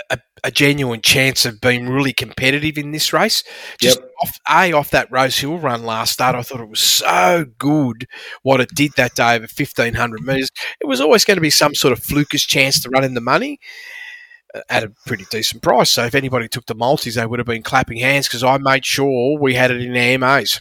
a, 0.09 0.17
a 0.43 0.51
genuine 0.51 1.01
chance 1.01 1.45
of 1.45 1.61
being 1.61 1.87
really 1.87 2.13
competitive 2.13 2.77
in 2.77 2.91
this 2.91 3.13
race. 3.13 3.43
Just 3.79 3.99
Yep. 3.99 4.09
off 4.23 4.39
a 4.49 4.71
off 4.73 4.89
that 4.91 5.11
Rosehill 5.11 5.59
run 5.59 5.83
last 5.83 6.13
start, 6.13 6.35
I 6.35 6.41
thought 6.41 6.61
it 6.61 6.69
was 6.69 6.79
so 6.79 7.45
good 7.57 8.07
what 8.41 8.59
it 8.61 8.69
did 8.73 8.93
that 8.97 9.15
day 9.15 9.35
over 9.35 9.47
fifteen 9.47 9.93
hundred 9.93 10.21
meters. 10.25 10.49
It 10.81 10.87
was 10.87 10.99
always 11.01 11.25
going 11.25 11.37
to 11.37 11.41
be 11.41 11.49
some 11.49 11.75
sort 11.75 11.91
of 11.91 11.99
flukish 11.99 12.47
chance 12.47 12.81
to 12.81 12.89
run 12.89 13.03
in 13.03 13.13
the 13.13 13.21
money 13.21 13.59
uh, 14.53 14.61
at 14.69 14.83
a 14.83 14.91
pretty 15.05 15.25
decent 15.31 15.61
price. 15.61 15.89
So 15.91 16.05
if 16.05 16.15
anybody 16.15 16.47
took 16.47 16.65
the 16.65 16.75
multis, 16.75 17.15
they 17.15 17.25
would 17.25 17.39
have 17.39 17.47
been 17.47 17.63
clapping 17.63 17.97
hands 17.99 18.27
because 18.27 18.43
I 18.43 18.57
made 18.57 18.85
sure 18.85 19.37
we 19.39 19.53
had 19.55 19.71
it 19.71 19.81
in 19.81 19.95
our 19.95 20.17
MAs. 20.17 20.59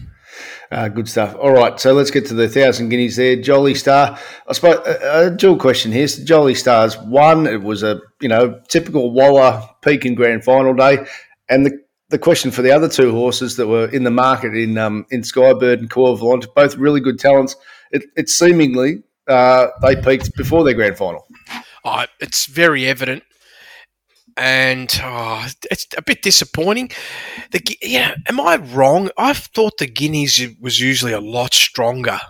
Uh, 0.71 0.89
good 0.89 1.09
stuff. 1.09 1.35
All 1.37 1.53
right, 1.53 1.79
so 1.79 1.93
let's 1.93 2.11
get 2.11 2.27
to 2.27 2.35
the 2.35 2.49
thousand 2.49 2.89
guineas 2.89 3.17
there. 3.17 3.37
Jolly 3.37 3.75
Star. 3.75 4.19
I 4.49 4.53
suppose 4.53 4.87
a, 4.87 5.27
a 5.27 5.31
dual 5.31 5.57
question 5.57 5.93
here. 5.93 6.09
So 6.09 6.25
Jolly 6.25 6.55
Star's 6.55 6.99
one. 6.99 7.47
It 7.47 7.63
was 7.63 7.83
a 7.83 8.01
you 8.21 8.29
know 8.29 8.61
typical 8.69 9.13
Waller 9.13 9.63
peak 9.83 10.05
in 10.05 10.15
grand 10.15 10.45
final 10.45 10.75
day, 10.75 11.07
and 11.49 11.67
the 11.67 11.85
the 12.11 12.19
question 12.19 12.51
for 12.51 12.63
the 12.63 12.71
other 12.71 12.89
two 12.89 13.11
horses 13.13 13.57
that 13.57 13.67
were 13.67 13.89
in 13.89 14.05
the 14.05 14.11
market 14.11 14.55
in 14.55 14.79
um, 14.79 15.07
in 15.11 15.23
Skybird 15.23 15.79
and 15.79 15.91
Corvalent, 15.91 16.47
both 16.55 16.77
really 16.77 17.01
good 17.01 17.19
talents. 17.19 17.57
It, 17.91 18.05
it 18.17 18.29
seemingly 18.29 19.03
uh, 19.29 19.69
they 19.83 19.97
peaked 19.97 20.35
before 20.37 20.65
their 20.65 20.75
grand 20.75 20.97
final. 20.97 21.27
Oh, 21.85 22.05
it's 22.21 22.47
very 22.47 22.87
evident, 22.87 23.23
and 24.37 24.91
oh, 25.03 25.47
it's 25.71 25.87
a 25.97 26.03
bit 26.03 26.23
disappointing. 26.23 26.91
The 27.51 27.61
yeah, 27.83 28.15
am 28.29 28.41
I 28.41 28.57
wrong? 28.57 29.11
I 29.17 29.33
thought 29.33 29.79
the 29.79 29.87
Guineas 29.87 30.41
was 30.61 30.81
usually 30.81 31.13
a 31.13 31.21
lot 31.21 31.55
stronger 31.55 32.21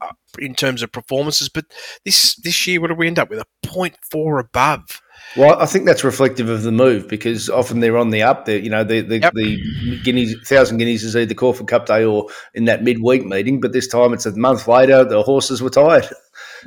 uh, 0.00 0.12
in 0.38 0.54
terms 0.54 0.82
of 0.82 0.92
performances, 0.92 1.48
but 1.48 1.66
this 2.04 2.34
this 2.36 2.66
year, 2.66 2.80
what 2.80 2.88
do 2.88 2.94
we 2.94 3.06
end 3.06 3.18
up 3.18 3.30
with? 3.30 3.40
A 3.40 3.46
0.4 3.66 4.40
above. 4.40 5.00
Well, 5.36 5.60
I 5.60 5.66
think 5.66 5.84
that's 5.84 6.02
reflective 6.02 6.48
of 6.48 6.62
the 6.62 6.72
move 6.72 7.06
because 7.06 7.48
often 7.48 7.80
they're 7.80 7.98
on 7.98 8.10
the 8.10 8.22
up. 8.22 8.46
There, 8.46 8.58
you 8.58 8.70
know, 8.70 8.82
the 8.82 9.00
the, 9.02 9.18
Yep. 9.18 9.32
the 9.34 10.00
guineas, 10.02 10.34
thousand 10.48 10.78
guineas 10.78 11.04
is 11.04 11.14
either 11.14 11.34
Caulfield 11.34 11.68
Cup 11.68 11.86
Day 11.86 12.04
or 12.04 12.26
in 12.54 12.64
that 12.64 12.82
midweek 12.82 13.24
meeting. 13.24 13.60
But 13.60 13.72
this 13.72 13.86
time 13.86 14.12
it's 14.12 14.26
a 14.26 14.34
month 14.36 14.66
later. 14.66 15.04
The 15.04 15.22
horses 15.22 15.62
were 15.62 15.70
tired. 15.70 16.08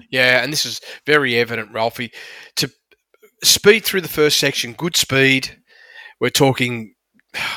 Yeah, 0.10 0.44
and 0.44 0.52
this 0.52 0.66
is 0.66 0.80
very 1.06 1.36
evident, 1.36 1.72
Ralphie. 1.74 2.12
To 2.58 2.72
speed 3.44 3.86
through 3.86 4.02
the 4.02 4.08
first 4.08 4.40
section, 4.40 4.74
good 4.74 4.96
speed. 4.96 5.62
We're 6.20 6.30
talking 6.30 6.94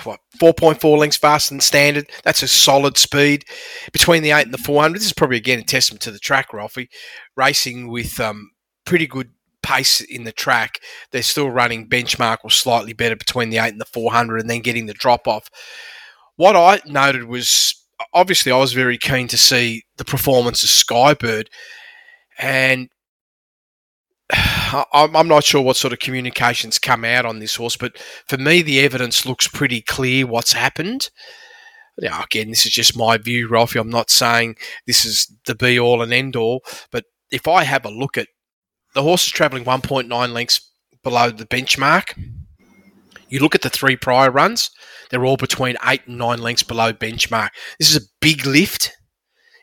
what 0.04 0.20
4.4 0.40 0.98
lengths 0.98 1.16
faster 1.16 1.54
than 1.54 1.60
standard. 1.60 2.10
That's 2.24 2.42
a 2.42 2.48
solid 2.48 2.96
speed 2.96 3.44
between 3.92 4.22
the 4.22 4.30
eight 4.30 4.46
and 4.46 4.54
the 4.54 4.58
400. 4.58 4.96
This 4.96 5.06
is 5.06 5.12
probably 5.12 5.36
again 5.36 5.58
a 5.58 5.64
testament 5.64 6.02
to 6.02 6.10
the 6.10 6.18
track, 6.18 6.52
Ralphie. 6.52 6.88
Racing 7.36 7.88
with 7.88 8.18
um, 8.20 8.50
pretty 8.84 9.06
good 9.06 9.30
pace 9.62 10.00
in 10.00 10.24
the 10.24 10.32
track. 10.32 10.80
They're 11.10 11.22
still 11.22 11.50
running 11.50 11.88
benchmark 11.88 12.38
or 12.44 12.50
slightly 12.50 12.92
better 12.92 13.16
between 13.16 13.50
the 13.50 13.58
eight 13.58 13.72
and 13.72 13.80
the 13.80 13.86
400, 13.86 14.40
and 14.40 14.50
then 14.50 14.60
getting 14.60 14.86
the 14.86 14.94
drop 14.94 15.26
off. 15.28 15.48
What 16.36 16.56
I 16.56 16.80
noted 16.86 17.24
was 17.24 17.74
obviously 18.12 18.52
I 18.52 18.58
was 18.58 18.72
very 18.72 18.98
keen 18.98 19.28
to 19.28 19.38
see 19.38 19.82
the 19.96 20.04
performance 20.04 20.62
of 20.62 20.70
Skybird 20.70 21.46
and 22.38 22.88
I'm 24.92 25.28
not 25.28 25.44
sure 25.44 25.62
what 25.62 25.76
sort 25.76 25.92
of 25.92 25.98
communications 25.98 26.78
come 26.78 27.04
out 27.04 27.24
on 27.24 27.38
this 27.38 27.56
horse, 27.56 27.76
but 27.76 27.96
for 28.26 28.38
me, 28.38 28.62
the 28.62 28.80
evidence 28.80 29.24
looks 29.26 29.48
pretty 29.48 29.80
clear 29.80 30.26
what's 30.26 30.52
happened. 30.52 31.10
Now, 31.98 32.24
again, 32.24 32.50
this 32.50 32.66
is 32.66 32.72
just 32.72 32.96
my 32.96 33.16
view, 33.16 33.48
Ralphie. 33.48 33.78
I'm 33.78 33.88
not 33.88 34.10
saying 34.10 34.56
this 34.86 35.04
is 35.04 35.32
the 35.46 35.54
be 35.54 35.78
all 35.78 36.02
and 36.02 36.12
end 36.12 36.36
all, 36.36 36.62
but 36.90 37.04
if 37.30 37.48
I 37.48 37.64
have 37.64 37.84
a 37.84 37.90
look 37.90 38.18
at 38.18 38.28
the 38.94 39.02
horse 39.02 39.26
is 39.26 39.32
travelling 39.32 39.64
1.9 39.64 40.32
lengths 40.32 40.70
below 41.02 41.30
the 41.30 41.46
benchmark, 41.46 42.18
you 43.28 43.40
look 43.40 43.54
at 43.54 43.62
the 43.62 43.70
three 43.70 43.96
prior 43.96 44.30
runs, 44.30 44.70
they're 45.10 45.24
all 45.24 45.36
between 45.36 45.76
eight 45.86 46.02
and 46.06 46.18
nine 46.18 46.40
lengths 46.40 46.62
below 46.62 46.92
benchmark. 46.92 47.50
This 47.78 47.90
is 47.90 47.96
a 47.96 48.08
big 48.20 48.46
lift 48.46 48.92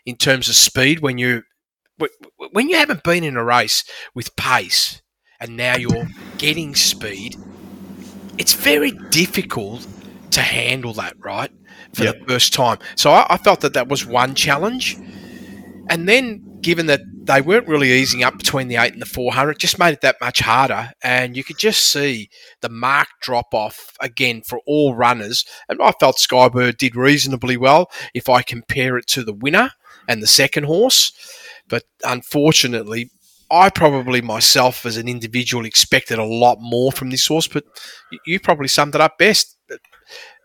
in 0.05 0.15
terms 0.15 0.49
of 0.49 0.55
speed 0.55 0.99
when 0.99 1.17
you 1.17 1.43
when 2.51 2.69
you 2.69 2.77
haven't 2.77 3.03
been 3.03 3.23
in 3.23 3.37
a 3.37 3.43
race 3.43 3.83
with 4.13 4.35
pace 4.35 5.01
and 5.39 5.57
now 5.57 5.75
you're 5.75 6.07
getting 6.37 6.75
speed, 6.75 7.35
it's 8.37 8.53
very 8.53 8.91
difficult 9.09 9.85
to 10.31 10.41
handle 10.41 10.93
that, 10.93 11.15
right? 11.19 11.51
For 11.93 12.05
the 12.05 12.19
first 12.27 12.53
time. 12.53 12.79
So 12.95 13.11
I, 13.11 13.27
I 13.29 13.37
felt 13.37 13.61
that 13.61 13.73
that 13.73 13.87
was 13.87 14.05
one 14.05 14.33
challenge. 14.33 14.97
And 15.89 16.09
then, 16.09 16.59
given 16.61 16.87
that 16.87 17.01
they 17.25 17.41
weren't 17.41 17.67
really 17.67 17.91
easing 17.91 18.23
up 18.23 18.37
between 18.37 18.67
the 18.67 18.77
8 18.77 18.93
and 18.93 19.01
the 19.01 19.05
400, 19.05 19.51
it 19.51 19.57
just 19.59 19.79
made 19.79 19.93
it 19.93 20.01
that 20.01 20.17
much 20.19 20.39
harder. 20.39 20.91
And 21.03 21.37
you 21.37 21.43
could 21.43 21.57
just 21.57 21.91
see 21.91 22.29
the 22.61 22.69
marked 22.69 23.21
drop 23.21 23.53
off 23.53 23.91
again 24.01 24.41
for 24.41 24.59
all 24.65 24.95
runners. 24.95 25.45
And 25.69 25.79
I 25.81 25.91
felt 25.99 26.17
Skybird 26.17 26.77
did 26.77 26.95
reasonably 26.95 27.57
well 27.57 27.91
if 28.13 28.27
I 28.27 28.41
compare 28.41 28.97
it 28.97 29.07
to 29.07 29.23
the 29.23 29.33
winner 29.33 29.71
and 30.07 30.21
the 30.21 30.27
second 30.27 30.65
horse. 30.65 31.11
But 31.67 31.83
unfortunately, 32.03 33.09
I 33.51 33.69
probably 33.69 34.21
myself 34.21 34.85
as 34.85 34.97
an 34.97 35.07
individual 35.07 35.65
expected 35.65 36.17
a 36.19 36.23
lot 36.25 36.57
more 36.59 36.91
from 36.91 37.09
this 37.09 37.27
horse, 37.27 37.47
but 37.47 37.63
you 38.25 38.39
probably 38.39 38.67
summed 38.67 38.95
it 38.95 39.01
up 39.01 39.17
best. 39.17 39.57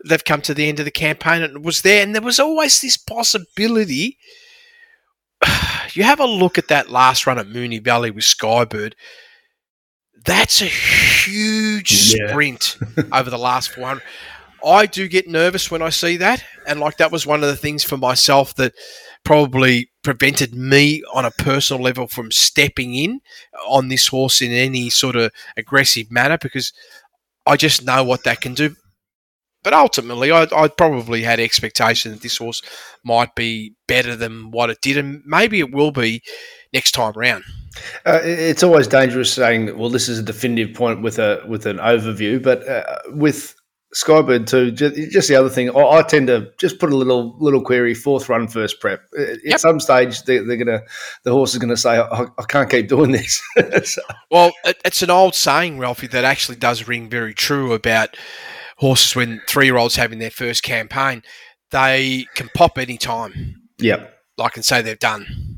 They've 0.05 0.23
come 0.23 0.41
to 0.43 0.53
the 0.53 0.69
end 0.69 0.79
of 0.79 0.85
the 0.85 0.91
campaign 0.91 1.41
and 1.41 1.57
it 1.57 1.61
was 1.63 1.81
there, 1.81 2.01
and 2.03 2.13
there 2.15 2.21
was 2.21 2.39
always 2.39 2.79
this 2.81 2.97
possibility. 2.97 4.17
You 5.93 6.03
have 6.03 6.19
a 6.19 6.25
look 6.27 6.59
at 6.59 6.67
that 6.67 6.91
last 6.91 7.25
run 7.25 7.39
at 7.39 7.47
Moonee 7.47 7.83
Valley 7.83 8.11
with 8.11 8.23
Skybird. 8.23 8.93
That's 10.23 10.61
a 10.61 10.65
huge 10.65 12.13
Yeah. 12.13 12.27
sprint 12.29 12.77
over 13.11 13.31
the 13.31 13.39
last 13.39 13.71
400. 13.71 14.03
I 14.65 14.85
do 14.85 15.07
get 15.07 15.27
nervous 15.27 15.71
when 15.71 15.81
I 15.81 15.89
see 15.89 16.17
that. 16.17 16.43
And 16.67 16.79
like 16.79 16.97
that 16.97 17.11
was 17.11 17.25
one 17.25 17.43
of 17.43 17.49
the 17.49 17.55
things 17.55 17.83
for 17.83 17.97
myself 17.97 18.55
that 18.55 18.73
probably 19.23 19.89
prevented 20.03 20.55
me 20.55 21.03
on 21.13 21.25
a 21.25 21.31
personal 21.31 21.83
level 21.83 22.07
from 22.07 22.31
stepping 22.31 22.95
in 22.95 23.21
on 23.67 23.89
this 23.89 24.07
horse 24.07 24.41
in 24.41 24.51
any 24.51 24.89
sort 24.89 25.15
of 25.15 25.31
aggressive 25.57 26.11
manner 26.11 26.37
because 26.37 26.73
I 27.45 27.57
just 27.57 27.83
know 27.83 28.03
what 28.03 28.23
that 28.23 28.41
can 28.41 28.53
do. 28.53 28.75
But 29.63 29.73
ultimately, 29.73 30.31
I, 30.31 30.47
I 30.55 30.69
probably 30.69 31.21
had 31.23 31.39
expectation 31.39 32.11
that 32.11 32.21
this 32.21 32.37
horse 32.37 32.61
might 33.03 33.35
be 33.35 33.73
better 33.87 34.15
than 34.15 34.51
what 34.51 34.69
it 34.69 34.79
did, 34.81 34.97
and 34.97 35.21
maybe 35.25 35.59
it 35.59 35.73
will 35.73 35.91
be 35.91 36.21
next 36.71 36.91
time 36.91 37.11
round. 37.17 37.43
Uh, 38.05 38.21
it's 38.23 38.63
always 38.63 38.87
dangerous 38.87 39.33
saying. 39.33 39.77
Well, 39.77 39.89
this 39.89 40.07
is 40.07 40.19
a 40.19 40.23
definitive 40.23 40.73
point 40.75 41.01
with 41.01 41.19
a 41.19 41.43
with 41.45 41.65
an 41.65 41.77
overview, 41.77 42.41
but 42.41 42.65
uh, 42.67 42.99
with 43.09 43.53
Skybird 43.95 44.45
too. 44.45 44.69
Just, 44.71 44.95
just 45.11 45.27
the 45.29 45.35
other 45.35 45.49
thing, 45.49 45.75
I, 45.75 46.03
tend 46.03 46.27
to 46.27 46.51
just 46.59 46.77
put 46.79 46.91
a 46.91 46.95
little 46.95 47.35
little 47.39 47.61
query: 47.61 47.95
fourth 47.95 48.29
run, 48.29 48.47
first 48.47 48.79
prep. 48.79 49.01
At 49.17 49.37
Yep. 49.43 49.59
some 49.59 49.79
stage, 49.79 50.21
they, 50.23 50.37
they're 50.39 50.57
gonna 50.57 50.81
the 51.23 51.31
horse 51.31 51.53
is 51.53 51.59
gonna 51.59 51.75
say, 51.77 51.97
I, 51.97 52.23
I 52.37 52.43
can't 52.47 52.69
keep 52.69 52.87
doing 52.87 53.11
this." 53.11 53.41
So- 53.85 54.01
Well, 54.29 54.51
it's 54.85 55.01
an 55.01 55.09
old 55.09 55.33
saying, 55.33 55.79
Ralphie, 55.79 56.07
that 56.07 56.23
actually 56.23 56.57
does 56.57 56.87
ring 56.87 57.09
very 57.09 57.33
true 57.33 57.73
about 57.73 58.15
horses 58.77 59.15
when 59.15 59.41
three 59.47 59.65
year 59.65 59.77
olds 59.77 59.95
having 59.95 60.19
their 60.19 60.29
first 60.31 60.61
campaign. 60.61 61.23
They 61.71 62.27
can 62.35 62.49
pop 62.55 62.77
any 62.77 62.97
time. 62.97 63.55
Yep. 63.79 64.13
Like 64.37 64.55
and 64.55 64.63
say 64.65 64.81
they've 64.83 64.99
done. 64.99 65.48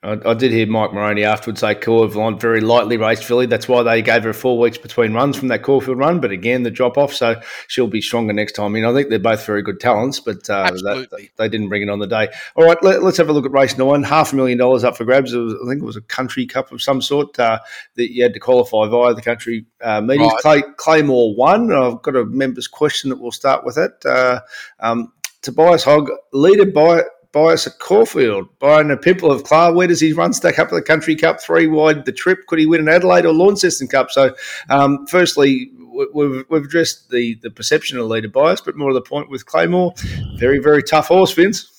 I, 0.00 0.16
I 0.24 0.34
did 0.34 0.52
hear 0.52 0.66
Mike 0.68 0.92
Moroney 0.92 1.24
afterwards 1.24 1.60
say 1.60 1.74
Corvalent 1.74 2.40
very 2.40 2.60
lightly 2.60 2.96
raced 2.96 3.24
filly. 3.24 3.46
That's 3.46 3.66
why 3.66 3.82
they 3.82 4.00
gave 4.00 4.22
her 4.22 4.32
four 4.32 4.56
weeks 4.56 4.78
between 4.78 5.12
runs 5.12 5.36
from 5.36 5.48
that 5.48 5.64
Caulfield 5.64 5.98
run. 5.98 6.20
But 6.20 6.30
again, 6.30 6.62
the 6.62 6.70
drop 6.70 6.96
off, 6.96 7.12
so 7.12 7.40
she'll 7.66 7.88
be 7.88 8.00
stronger 8.00 8.32
next 8.32 8.52
time. 8.52 8.66
I 8.66 8.68
mean, 8.68 8.84
I 8.84 8.92
think 8.92 9.08
they're 9.08 9.18
both 9.18 9.44
very 9.44 9.62
good 9.62 9.80
talents, 9.80 10.20
but 10.20 10.48
uh, 10.48 10.70
that, 10.70 11.28
they 11.36 11.48
didn't 11.48 11.68
bring 11.68 11.82
it 11.82 11.90
on 11.90 11.98
the 11.98 12.06
day. 12.06 12.28
All 12.54 12.64
right, 12.64 12.80
let, 12.80 13.02
us 13.02 13.16
have 13.16 13.28
a 13.28 13.32
look 13.32 13.44
at 13.44 13.50
race 13.50 13.76
nine. 13.76 14.04
Half 14.04 14.32
a 14.32 14.36
million 14.36 14.56
dollars 14.56 14.84
up 14.84 14.96
for 14.96 15.04
grabs. 15.04 15.32
It 15.32 15.38
was, 15.38 15.54
I 15.54 15.68
think 15.68 15.82
it 15.82 15.86
was 15.86 15.96
a 15.96 16.02
country 16.02 16.46
cup 16.46 16.70
of 16.70 16.80
some 16.80 17.02
sort 17.02 17.36
uh, 17.40 17.58
that 17.96 18.12
you 18.12 18.22
had 18.22 18.34
to 18.34 18.40
qualify 18.40 18.86
via 18.86 19.14
the 19.14 19.22
country 19.22 19.66
uh, 19.82 20.00
meetings. 20.00 20.32
Clay, 20.38 20.62
Claymore 20.76 21.34
won. 21.34 21.72
I've 21.72 22.02
got 22.02 22.14
a 22.14 22.24
member's 22.24 22.68
question 22.68 23.10
that 23.10 23.18
we'll 23.18 23.32
start 23.32 23.64
with 23.64 23.76
it. 23.76 24.06
Uh, 24.06 24.42
um, 24.78 25.12
Tobias 25.42 25.82
Hogg, 25.82 26.10
leader 26.32 26.66
by 26.66 27.02
bias 27.38 27.66
at 27.66 27.78
Caulfield. 27.78 28.48
Byron 28.58 28.96
Pimple 28.98 29.30
of 29.30 29.44
Clar, 29.44 29.72
where 29.72 29.86
does 29.86 30.00
he 30.00 30.12
run 30.12 30.32
stack 30.32 30.58
up 30.58 30.68
at 30.68 30.74
the 30.74 30.82
Country 30.82 31.14
Cup? 31.14 31.40
Three 31.40 31.66
wide 31.66 32.04
the 32.04 32.12
trip. 32.12 32.46
Could 32.46 32.58
he 32.58 32.66
win 32.66 32.80
an 32.80 32.88
Adelaide 32.88 33.26
or 33.26 33.32
Launceston 33.32 33.88
Cup? 33.88 34.10
So, 34.10 34.34
um, 34.70 35.06
firstly, 35.06 35.70
we- 35.78 36.08
we've, 36.12 36.44
we've 36.48 36.64
addressed 36.64 37.10
the, 37.10 37.34
the 37.42 37.50
perception 37.50 37.98
of 37.98 38.06
leader 38.06 38.28
bias, 38.28 38.60
but 38.60 38.76
more 38.76 38.90
to 38.90 38.94
the 38.94 39.00
point 39.02 39.30
with 39.30 39.46
Claymore, 39.46 39.94
very, 40.36 40.58
very 40.58 40.82
tough 40.82 41.08
horse, 41.08 41.32
Vince. 41.32 41.70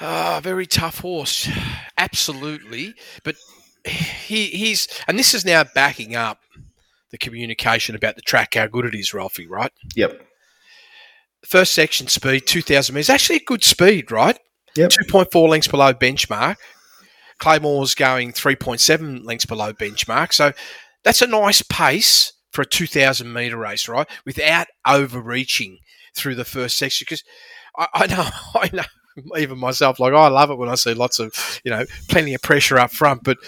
Ah, 0.00 0.40
very 0.42 0.66
tough 0.66 0.98
horse. 0.98 1.48
Absolutely. 1.96 2.94
But 3.22 3.36
he, 3.84 4.46
he's, 4.46 4.88
and 5.06 5.18
this 5.18 5.32
is 5.34 5.44
now 5.44 5.64
backing 5.74 6.16
up 6.16 6.40
the 7.10 7.18
communication 7.18 7.94
about 7.94 8.16
the 8.16 8.22
track, 8.22 8.54
how 8.54 8.66
good 8.66 8.86
it 8.86 8.94
is, 8.94 9.12
Ralphie, 9.14 9.46
right? 9.46 9.70
Yep. 9.94 10.26
First 11.46 11.74
section 11.74 12.06
speed, 12.08 12.46
2,000 12.46 12.94
metres. 12.94 13.10
Actually, 13.10 13.36
a 13.36 13.44
good 13.44 13.64
speed, 13.64 14.10
right? 14.10 14.38
Yep. 14.76 14.90
2.4 14.90 15.48
lengths 15.48 15.68
below 15.68 15.92
benchmark. 15.92 16.56
Claymore's 17.40 17.94
going 17.94 18.32
3.7 18.32 19.24
lengths 19.24 19.46
below 19.46 19.72
benchmark. 19.72 20.32
So 20.32 20.52
that's 21.04 21.22
a 21.22 21.26
nice 21.26 21.62
pace 21.62 22.32
for 22.52 22.62
a 22.62 22.66
2,000 22.66 23.32
metre 23.32 23.56
race, 23.56 23.88
right? 23.88 24.08
Without 24.24 24.68
overreaching 24.86 25.78
through 26.14 26.36
the 26.36 26.44
first 26.44 26.78
section. 26.78 27.04
Because 27.04 27.24
I, 27.76 27.86
I 27.94 28.06
know, 28.06 28.28
I 28.54 28.70
know, 28.72 28.84
even 29.38 29.58
myself, 29.58 30.00
like 30.00 30.12
I 30.12 30.28
love 30.28 30.50
it 30.50 30.58
when 30.58 30.68
I 30.68 30.74
see 30.74 30.94
lots 30.94 31.18
of, 31.18 31.32
you 31.64 31.70
know, 31.70 31.84
plenty 32.08 32.34
of 32.34 32.42
pressure 32.42 32.78
up 32.78 32.92
front. 32.92 33.24
But 33.24 33.38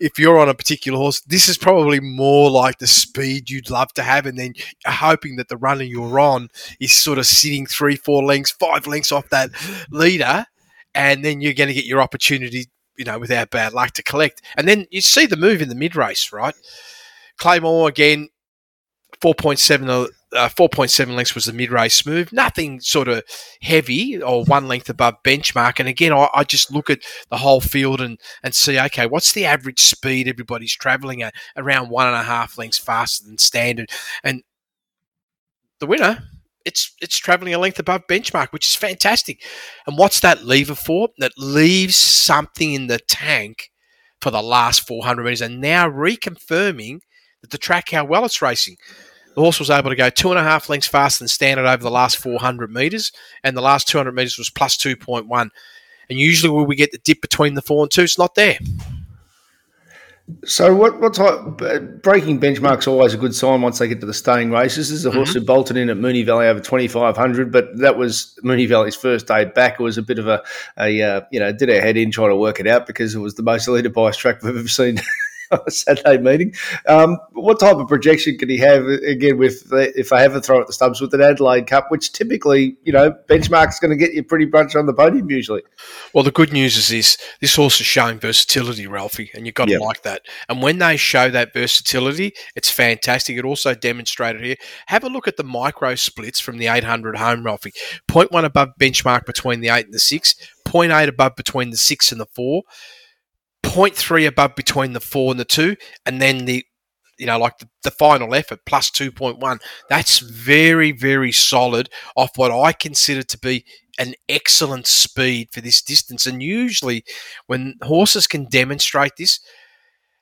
if 0.00 0.18
you're 0.18 0.38
on 0.38 0.48
a 0.48 0.54
particular 0.54 0.98
horse, 0.98 1.20
this 1.20 1.48
is 1.48 1.58
probably 1.58 2.00
more 2.00 2.50
like 2.50 2.78
the 2.78 2.86
speed 2.86 3.50
you'd 3.50 3.70
love 3.70 3.92
to 3.94 4.02
have, 4.02 4.26
and 4.26 4.38
then 4.38 4.54
hoping 4.86 5.36
that 5.36 5.48
the 5.48 5.56
runner 5.56 5.82
you're 5.82 6.18
on 6.18 6.48
is 6.80 6.92
sort 6.92 7.18
of 7.18 7.26
sitting 7.26 7.66
three, 7.66 7.96
four 7.96 8.22
lengths, 8.24 8.50
five 8.52 8.86
lengths 8.86 9.12
off 9.12 9.28
that 9.28 9.50
leader, 9.90 10.46
and 10.94 11.24
then 11.24 11.40
you're 11.40 11.52
going 11.52 11.68
to 11.68 11.74
get 11.74 11.84
your 11.84 12.00
opportunity, 12.00 12.66
you 12.96 13.04
know, 13.04 13.18
without 13.18 13.50
bad 13.50 13.74
luck 13.74 13.92
to 13.92 14.02
collect. 14.02 14.42
And 14.56 14.66
then 14.66 14.86
you 14.90 15.02
see 15.02 15.26
the 15.26 15.36
move 15.36 15.60
in 15.60 15.68
the 15.68 15.74
mid 15.74 15.94
race, 15.94 16.32
right? 16.32 16.54
Claymore 17.38 17.88
again, 17.88 18.28
four 19.20 19.34
point 19.34 19.58
seven. 19.58 19.90
Uh, 19.90 20.06
Uh, 20.32 20.48
4.7 20.48 21.14
lengths 21.14 21.34
was 21.34 21.46
the 21.46 21.52
mid-race 21.52 22.06
move. 22.06 22.32
Nothing 22.32 22.80
sort 22.80 23.08
of 23.08 23.24
heavy 23.62 24.22
or 24.22 24.44
one 24.44 24.68
length 24.68 24.88
above 24.88 25.22
benchmark. 25.24 25.80
And 25.80 25.88
again, 25.88 26.12
I, 26.12 26.28
I 26.32 26.44
just 26.44 26.72
look 26.72 26.88
at 26.88 27.00
the 27.30 27.38
whole 27.38 27.60
field 27.60 28.00
and, 28.00 28.18
and 28.42 28.54
see, 28.54 28.78
okay, 28.78 29.06
what's 29.06 29.32
the 29.32 29.44
average 29.44 29.80
speed 29.80 30.28
everybody's 30.28 30.74
travelling 30.74 31.22
at? 31.22 31.34
Around 31.56 31.90
one 31.90 32.06
and 32.06 32.16
a 32.16 32.22
half 32.22 32.58
lengths 32.58 32.78
faster 32.78 33.24
than 33.24 33.38
standard. 33.38 33.90
And 34.22 34.42
the 35.80 35.86
winner, 35.86 36.22
it's 36.64 36.94
it's 37.00 37.18
travelling 37.18 37.54
a 37.54 37.58
length 37.58 37.78
above 37.78 38.06
benchmark, 38.06 38.48
which 38.52 38.68
is 38.68 38.76
fantastic. 38.76 39.42
And 39.86 39.98
what's 39.98 40.20
that 40.20 40.44
lever 40.44 40.74
for? 40.74 41.08
That 41.18 41.32
leaves 41.36 41.96
something 41.96 42.72
in 42.72 42.86
the 42.86 42.98
tank 42.98 43.70
for 44.20 44.30
the 44.30 44.42
last 44.42 44.86
400 44.86 45.24
metres 45.24 45.40
and 45.40 45.60
now 45.60 45.88
reconfirming 45.88 47.00
that 47.40 47.50
the 47.50 47.58
track 47.58 47.90
how 47.90 48.04
well 48.04 48.24
it's 48.24 48.42
racing. 48.42 48.76
The 49.34 49.40
horse 49.40 49.58
was 49.58 49.70
able 49.70 49.90
to 49.90 49.96
go 49.96 50.10
two 50.10 50.30
and 50.30 50.38
a 50.38 50.42
half 50.42 50.68
lengths 50.68 50.88
faster 50.88 51.22
than 51.22 51.28
standard 51.28 51.66
over 51.66 51.82
the 51.82 51.90
last 51.90 52.16
400 52.18 52.72
metres, 52.72 53.12
and 53.44 53.56
the 53.56 53.62
last 53.62 53.88
200 53.88 54.12
metres 54.12 54.38
was 54.38 54.50
plus 54.50 54.76
2.1. 54.76 55.50
And 56.08 56.18
usually, 56.18 56.52
when 56.52 56.66
we 56.66 56.74
get 56.74 56.90
the 56.90 56.98
dip 56.98 57.20
between 57.20 57.54
the 57.54 57.62
four 57.62 57.84
and 57.84 57.90
two, 57.90 58.02
it's 58.02 58.18
not 58.18 58.34
there. 58.34 58.58
So 60.44 60.74
what 60.74 61.00
what 61.00 61.14
type 61.14 62.02
breaking 62.02 62.40
benchmarks 62.40 62.86
always 62.86 63.14
a 63.14 63.16
good 63.16 63.34
sign 63.34 63.62
once 63.62 63.78
they 63.78 63.88
get 63.88 64.00
to 64.00 64.06
the 64.06 64.14
staying 64.14 64.50
races. 64.50 64.88
This 64.88 64.98
is 64.98 65.06
a 65.06 65.10
horse 65.10 65.32
who 65.32 65.40
bolted 65.40 65.76
in 65.76 65.90
at 65.90 65.96
Moonee 65.96 66.24
Valley 66.24 66.46
over 66.46 66.60
twenty 66.60 66.88
five 66.88 67.16
hundred, 67.16 67.50
but 67.50 67.76
that 67.78 67.96
was 67.96 68.38
Moonee 68.44 68.68
Valley's 68.68 68.96
first 68.96 69.26
day 69.26 69.44
back. 69.44 69.80
It 69.80 69.82
was 69.82 69.98
a 69.98 70.02
bit 70.02 70.18
of 70.18 70.28
a, 70.28 70.42
a 70.78 71.02
uh, 71.02 71.20
you 71.32 71.40
know 71.40 71.52
did 71.52 71.70
our 71.70 71.80
head 71.80 71.96
in 71.96 72.10
trying 72.10 72.30
to 72.30 72.36
work 72.36 72.60
it 72.60 72.66
out 72.66 72.86
because 72.86 73.14
it 73.14 73.18
was 73.18 73.34
the 73.34 73.42
most 73.42 73.66
elite 73.66 73.92
bias 73.92 74.16
track 74.16 74.42
we've 74.42 74.56
ever 74.56 74.68
seen. 74.68 75.00
on 75.50 75.60
a 75.66 75.70
Saturday 75.70 76.18
meeting. 76.18 76.54
Um, 76.86 77.18
what 77.32 77.60
type 77.60 77.76
of 77.76 77.88
projection 77.88 78.38
can 78.38 78.48
he 78.48 78.58
have 78.58 78.86
again 78.86 79.38
with 79.38 79.68
if 79.72 80.12
I 80.12 80.20
have 80.20 80.34
a 80.34 80.40
throw 80.40 80.60
at 80.60 80.66
the 80.66 80.72
stubs 80.72 81.00
with 81.00 81.14
an 81.14 81.20
Adelaide 81.20 81.66
Cup, 81.66 81.90
which 81.90 82.12
typically 82.12 82.76
you 82.84 82.92
know 82.92 83.12
benchmark's 83.28 83.80
going 83.80 83.90
to 83.90 83.96
get 83.96 84.14
you 84.14 84.22
pretty 84.22 84.46
much 84.46 84.76
on 84.76 84.86
the 84.86 84.94
podium 84.94 85.30
usually. 85.30 85.62
Well, 86.14 86.24
the 86.24 86.30
good 86.30 86.52
news 86.52 86.76
is 86.76 86.88
this: 86.88 87.16
this 87.40 87.56
horse 87.56 87.80
is 87.80 87.86
showing 87.86 88.18
versatility, 88.18 88.86
Ralphie, 88.86 89.30
and 89.34 89.46
you've 89.46 89.54
got 89.54 89.66
to 89.66 89.72
Yep. 89.72 89.80
like 89.80 90.02
that. 90.02 90.22
And 90.48 90.62
when 90.62 90.78
they 90.78 90.96
show 90.96 91.30
that 91.30 91.52
versatility, 91.52 92.32
it's 92.56 92.70
fantastic. 92.70 93.36
It 93.36 93.44
also 93.44 93.74
demonstrated 93.74 94.42
here. 94.42 94.56
Have 94.86 95.04
a 95.04 95.08
look 95.08 95.28
at 95.28 95.36
the 95.36 95.44
micro 95.44 95.94
splits 95.94 96.40
from 96.40 96.58
the 96.58 96.66
800 96.66 97.16
home, 97.16 97.44
Ralphie. 97.44 97.72
0.1 98.08 98.44
above 98.44 98.70
benchmark 98.80 99.26
between 99.26 99.60
the 99.60 99.68
eight 99.68 99.84
and 99.84 99.94
the 99.94 99.98
six. 99.98 100.34
0.8 100.66 101.08
above 101.08 101.36
between 101.36 101.70
the 101.70 101.76
six 101.76 102.12
and 102.12 102.20
the 102.20 102.26
four. 102.26 102.62
0.3 103.64 104.26
above 104.26 104.54
between 104.54 104.92
the 104.92 105.00
four 105.00 105.30
and 105.30 105.40
the 105.40 105.44
two, 105.44 105.76
and 106.06 106.20
then 106.20 106.44
the 106.44 106.64
you 107.20 107.26
know, 107.26 107.38
like 107.38 107.58
the, 107.58 107.68
the 107.84 107.90
final 107.90 108.34
effort 108.34 108.60
plus 108.64 108.90
2.1. 108.90 109.60
That's 109.90 110.20
very, 110.20 110.90
very 110.90 111.30
solid 111.30 111.90
off 112.16 112.30
what 112.36 112.50
I 112.50 112.72
consider 112.72 113.22
to 113.22 113.38
be 113.38 113.66
an 113.98 114.14
excellent 114.26 114.86
speed 114.86 115.50
for 115.52 115.60
this 115.60 115.82
distance. 115.82 116.24
And 116.24 116.42
usually, 116.42 117.04
when 117.46 117.74
horses 117.82 118.26
can 118.26 118.46
demonstrate 118.46 119.12
this 119.18 119.38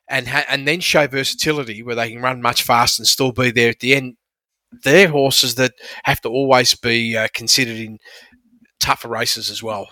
and 0.09 0.27
ha- 0.27 0.45
and 0.49 0.67
then 0.67 0.81
show 0.81 1.07
versatility, 1.07 1.81
where 1.81 1.95
they 1.95 2.11
can 2.11 2.21
run 2.21 2.41
much 2.41 2.63
faster 2.63 3.01
and 3.01 3.07
still 3.07 3.31
be 3.31 3.49
there 3.49 3.69
at 3.69 3.79
the 3.79 3.95
end, 3.95 4.17
they're 4.83 5.07
horses 5.07 5.55
that 5.55 5.71
have 6.03 6.19
to 6.21 6.29
always 6.29 6.75
be 6.75 7.15
uh, 7.15 7.29
considered 7.33 7.77
in 7.77 7.97
tougher 8.79 9.09
races 9.09 9.49
as 9.49 9.61
well. 9.61 9.89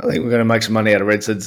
I 0.00 0.06
think 0.06 0.22
we're 0.22 0.30
going 0.30 0.40
to 0.40 0.44
make 0.44 0.62
some 0.62 0.74
money 0.74 0.94
out 0.94 1.00
of 1.00 1.06
Red 1.06 1.24
Sun, 1.24 1.40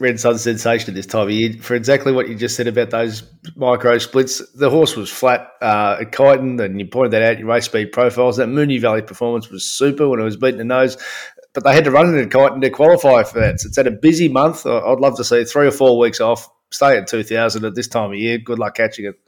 Red 0.00 0.18
Sun 0.18 0.38
Sensation 0.38 0.94
this 0.94 1.06
time 1.06 1.22
of 1.22 1.30
year 1.30 1.52
for 1.60 1.74
exactly 1.74 2.12
what 2.12 2.28
you 2.28 2.34
just 2.34 2.56
said 2.56 2.66
about 2.66 2.90
those 2.90 3.22
micro 3.56 3.98
splits. 3.98 4.40
The 4.52 4.70
horse 4.70 4.96
was 4.96 5.10
flat 5.10 5.48
uh, 5.60 5.98
at 6.00 6.12
Kyneton, 6.12 6.64
and 6.64 6.80
you 6.80 6.86
pointed 6.86 7.12
that 7.12 7.22
out. 7.22 7.38
Your 7.38 7.48
race 7.48 7.66
speed 7.66 7.92
profiles. 7.92 8.36
That 8.36 8.48
Moonee 8.48 8.80
Valley 8.80 9.02
performance 9.02 9.50
was 9.50 9.64
super 9.64 10.08
when 10.08 10.20
it 10.20 10.24
was 10.24 10.36
beating 10.36 10.58
the 10.58 10.64
nose, 10.64 10.96
but 11.54 11.64
they 11.64 11.74
had 11.74 11.84
to 11.84 11.90
run 11.90 12.14
it 12.14 12.20
at 12.20 12.30
Kyneton 12.30 12.62
to 12.62 12.70
qualify 12.70 13.22
for 13.24 13.40
that. 13.40 13.60
So 13.60 13.68
it's 13.68 13.76
had 13.76 13.86
a 13.86 13.92
busy 13.92 14.28
month. 14.28 14.64
I'd 14.66 15.00
love 15.00 15.16
to 15.16 15.24
see 15.24 15.44
three 15.44 15.66
or 15.66 15.72
four 15.72 15.98
weeks 15.98 16.20
off. 16.20 16.48
Stay 16.70 16.96
at 16.98 17.06
two 17.06 17.22
thousand 17.22 17.64
at 17.64 17.74
this 17.74 17.88
time 17.88 18.12
of 18.12 18.18
year. 18.18 18.38
Good 18.38 18.58
luck 18.58 18.76
catching 18.76 19.06
it. 19.06 19.18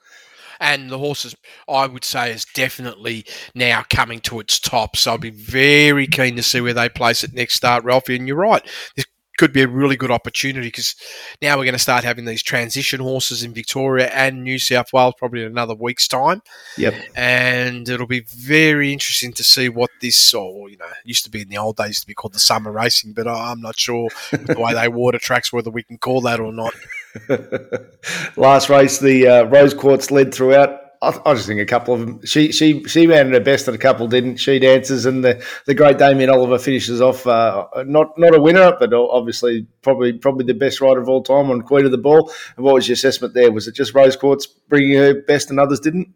And 0.61 0.91
the 0.91 0.99
horses 0.99 1.35
I 1.69 1.87
would 1.87 2.05
say 2.05 2.31
is 2.31 2.45
definitely 2.55 3.25
now 3.55 3.85
coming 3.89 4.21
to 4.21 4.41
its 4.41 4.59
top. 4.61 4.97
So 4.97 5.15
I'd 5.15 5.21
be 5.21 5.31
very 5.31 6.07
keen 6.07 6.37
to 6.37 6.43
see 6.43 6.61
where 6.61 6.75
they 6.75 6.89
place 6.89 7.25
it 7.25 7.33
next 7.33 7.55
start, 7.55 7.85
Ralphie. 7.85 8.17
And 8.17 8.29
you're 8.29 8.37
right, 8.37 8.63
this 8.97 9.07
could 9.39 9.53
be 9.55 9.63
a 9.63 9.69
really 9.69 9.97
good 9.97 10.11
opportunity 10.11 10.67
because 10.69 10.95
now 11.41 11.57
we're 11.57 11.65
going 11.65 11.73
to 11.73 11.79
start 11.79 12.05
having 12.05 12.27
these 12.27 12.43
transition 12.43 13.01
horses 13.01 13.43
in 13.43 13.55
Victoria 13.55 14.09
and 14.09 14.45
New 14.45 14.59
South 14.59 14.93
Wales 14.93 15.15
probably 15.17 15.41
in 15.41 15.47
another 15.47 15.75
week's 15.75 16.07
time, 16.07 16.43
Yep. 16.77 16.93
and 17.17 17.89
it'll 17.89 18.07
be 18.07 18.27
very 18.37 18.93
interesting 18.93 19.33
to 19.33 19.43
see 19.43 19.71
what 19.71 19.89
this, 20.03 20.35
or 20.35 20.69
you 20.69 20.77
know, 20.77 20.85
used 21.07 21.25
to 21.25 21.31
be 21.31 21.41
in 21.41 21.49
the 21.49 21.57
old 21.57 21.77
days 21.79 22.03
to 22.03 22.07
be 22.07 22.13
called 22.13 22.35
the 22.35 22.39
summer 22.39 22.71
racing, 22.71 23.15
but 23.15 23.27
I'm 23.27 23.63
not 23.63 23.79
sure 23.79 24.11
with 24.31 24.47
the 24.47 24.61
way 24.61 24.75
they 24.75 24.89
water 24.89 25.19
tracks 25.19 25.51
whether 25.51 25.71
we 25.71 25.85
can 25.85 25.97
call 25.97 26.21
that 26.21 26.39
or 26.39 26.53
not. 26.53 26.75
Last 28.37 28.69
race, 28.69 28.99
the 28.99 29.27
uh, 29.27 29.45
Rose 29.45 29.75
Quartz 29.75 30.11
led 30.11 30.35
throughout. 30.35 30.79
I, 31.03 31.19
I 31.25 31.35
just 31.35 31.47
think 31.47 31.61
a 31.61 31.67
couple 31.67 31.95
of 31.95 32.01
them. 32.01 32.25
She 32.27 32.53
she 32.53 32.85
she 32.85 33.07
ran 33.07 33.33
her 33.33 33.41
best, 33.41 33.67
and 33.67 33.75
a 33.75 33.79
couple 33.79 34.07
didn't. 34.07 34.37
She 34.37 34.59
dances, 34.59 35.07
and 35.07 35.25
the, 35.25 35.45
the 35.67 35.75
great 35.75 35.99
Damien 35.99 36.31
Oliver 36.31 36.59
finishes 36.59 37.01
off. 37.01 37.27
Uh, 37.27 37.67
not 37.87 38.19
not 38.19 38.35
a 38.35 38.41
winner, 38.41 38.77
but 38.79 38.93
obviously 38.93 39.67
probably 39.83 40.13
probably 40.13 40.45
the 40.45 40.55
best 40.55 40.81
rider 40.81 41.01
of 41.01 41.09
all 41.09 41.23
time 41.23 41.51
on 41.51 41.63
Queen 41.63 41.85
of 41.85 41.91
the 41.91 41.99
Ball. 41.99 42.31
And 42.57 42.65
what 42.65 42.75
was 42.75 42.89
your 42.89 42.95
assessment 42.95 43.35
there? 43.35 43.51
Was 43.51 43.67
it 43.67 43.75
just 43.75 43.95
Rose 43.95 44.17
Quartz 44.17 44.47
bringing 44.47 44.97
her 44.97 45.15
best, 45.23 45.51
and 45.51 45.59
others 45.59 45.81
didn't? 45.81 46.09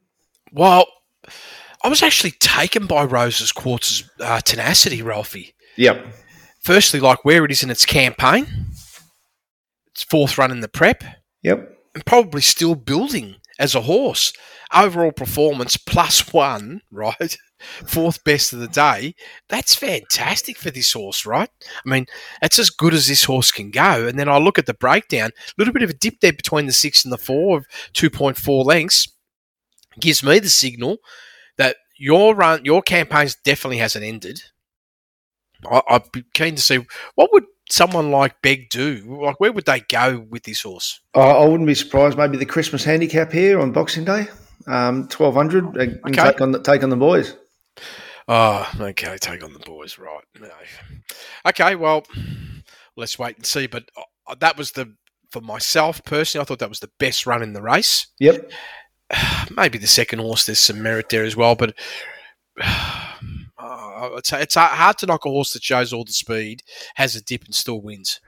Well, 0.52 0.87
I 1.83 1.88
was 1.88 2.02
actually 2.02 2.33
taken 2.33 2.87
by 2.87 3.04
Rose's 3.04 3.52
Quartz's 3.52 4.09
uh, 4.20 4.40
tenacity, 4.40 5.02
Ralphie. 5.02 5.54
Yep. 5.76 6.07
Firstly, 6.61 7.00
like 7.00 7.24
where 7.24 7.44
it 7.44 7.50
is 7.50 7.62
in 7.62 7.70
its 7.70 7.85
campaign, 7.85 8.46
fourth 10.02 10.37
run 10.38 10.50
in 10.50 10.61
the 10.61 10.68
prep, 10.68 11.04
Yep. 11.42 11.70
and 11.94 12.07
probably 12.07 12.40
still 12.40 12.74
building 12.74 13.37
as 13.59 13.74
a 13.74 13.83
horse. 13.83 14.33
Overall 14.74 15.12
performance 15.12 15.76
plus 15.76 16.33
one, 16.33 16.80
right? 16.90 17.37
Fourth 17.87 18.22
best 18.24 18.52
of 18.52 18.59
the 18.59 18.68
day. 18.68 19.14
That's 19.48 19.74
fantastic 19.74 20.59
for 20.59 20.70
this 20.70 20.92
horse, 20.92 21.24
right? 21.24 21.48
I 21.87 21.88
mean, 21.88 22.07
that's 22.40 22.59
as 22.59 22.70
good 22.70 22.92
as 22.92 23.07
this 23.07 23.24
horse 23.24 23.52
can 23.52 23.70
go. 23.70 24.07
And 24.07 24.18
then 24.18 24.28
I 24.28 24.38
look 24.38 24.59
at 24.59 24.66
the 24.66 24.74
breakdown, 24.74 25.30
a 25.30 25.52
little 25.57 25.72
bit 25.72 25.83
of 25.85 25.90
a 25.90 25.94
dip 25.94 26.20
there 26.20 26.33
between 26.33 26.66
the 26.66 26.72
six 26.72 27.04
and 27.04 27.12
the 27.12 27.18
four 27.18 27.59
of 27.59 27.66
2.4 27.94 28.64
lengths 28.64 29.09
gives 30.00 30.22
me 30.24 30.40
the 30.40 30.48
signal 30.48 30.98
that 31.57 31.76
your 31.96 32.35
run, 32.35 32.64
your 32.64 32.83
campaigns 32.83 33.37
definitely 33.44 33.78
hasn't 33.78 34.04
ended. 34.04 34.42
I, 35.70 35.80
I'd 35.88 36.12
be 36.12 36.24
keen 36.35 36.57
to 36.57 36.62
see 36.62 36.80
what 37.14 37.33
would 37.33 37.44
someone 37.70 38.11
like 38.11 38.40
Beg 38.42 38.68
do. 38.70 39.18
Like, 39.22 39.40
where 39.40 39.53
would 39.53 39.66
they 39.66 39.81
go 39.81 40.24
with 40.29 40.42
this 40.44 40.62
horse? 40.62 41.00
I, 41.14 41.20
I 41.20 41.44
wouldn't 41.46 41.66
be 41.66 41.74
surprised. 41.74 42.16
Maybe 42.18 42.37
the 42.37 42.46
Christmas 42.46 42.85
handicap 42.85 43.33
here 43.33 43.61
on 43.61 43.72
Boxing 43.72 44.05
Day, 44.05 44.27
um, 44.66 45.09
twelve 45.09 45.35
hundred, 45.35 45.64
and 45.77 45.98
Okay. 46.07 46.31
take 46.31 46.40
on 46.40 46.53
the 46.53 46.62
take 46.62 46.83
on 46.83 46.90
the 46.90 46.96
boys. 46.96 47.37
Oh, 48.27 48.70
okay. 48.81 49.16
Take 49.18 49.44
on 49.44 49.53
the 49.53 49.59
boys, 49.59 49.98
right? 49.98 50.24
No. 50.40 50.48
Okay, 51.46 51.74
well, 51.74 52.05
let's 52.96 53.18
wait 53.18 53.37
and 53.37 53.44
see. 53.44 53.66
But 53.66 53.90
uh, 54.27 54.35
that 54.40 54.57
was 54.57 54.72
the 54.72 54.94
for 55.31 55.40
myself 55.40 56.03
personally. 56.05 56.42
I 56.42 56.46
thought 56.46 56.61
that 56.61 56.68
was 56.70 56.81
the 56.81 56.90
best 56.98 57.27
run 57.27 57.42
in 57.42 57.53
the 57.53 57.62
race. 57.62 58.07
Yep. 58.20 58.50
Maybe 59.57 59.79
the 59.79 59.87
second 59.87 60.20
horse. 60.20 60.46
There's 60.46 60.59
some 60.59 60.83
merit 60.83 61.09
there 61.11 61.24
as 61.24 61.37
well, 61.37 61.55
but. 61.55 61.74
Uh, 63.74 64.10
it's, 64.16 64.32
it's 64.32 64.54
hard 64.54 64.98
to 64.98 65.06
knock 65.06 65.24
a 65.24 65.28
horse 65.28 65.52
that 65.52 65.62
shows 65.62 65.92
all 65.92 66.04
the 66.04 66.12
speed, 66.12 66.62
has 66.94 67.16
a 67.16 67.22
dip, 67.22 67.44
and 67.44 67.54
still 67.54 67.80
wins. 67.80 68.20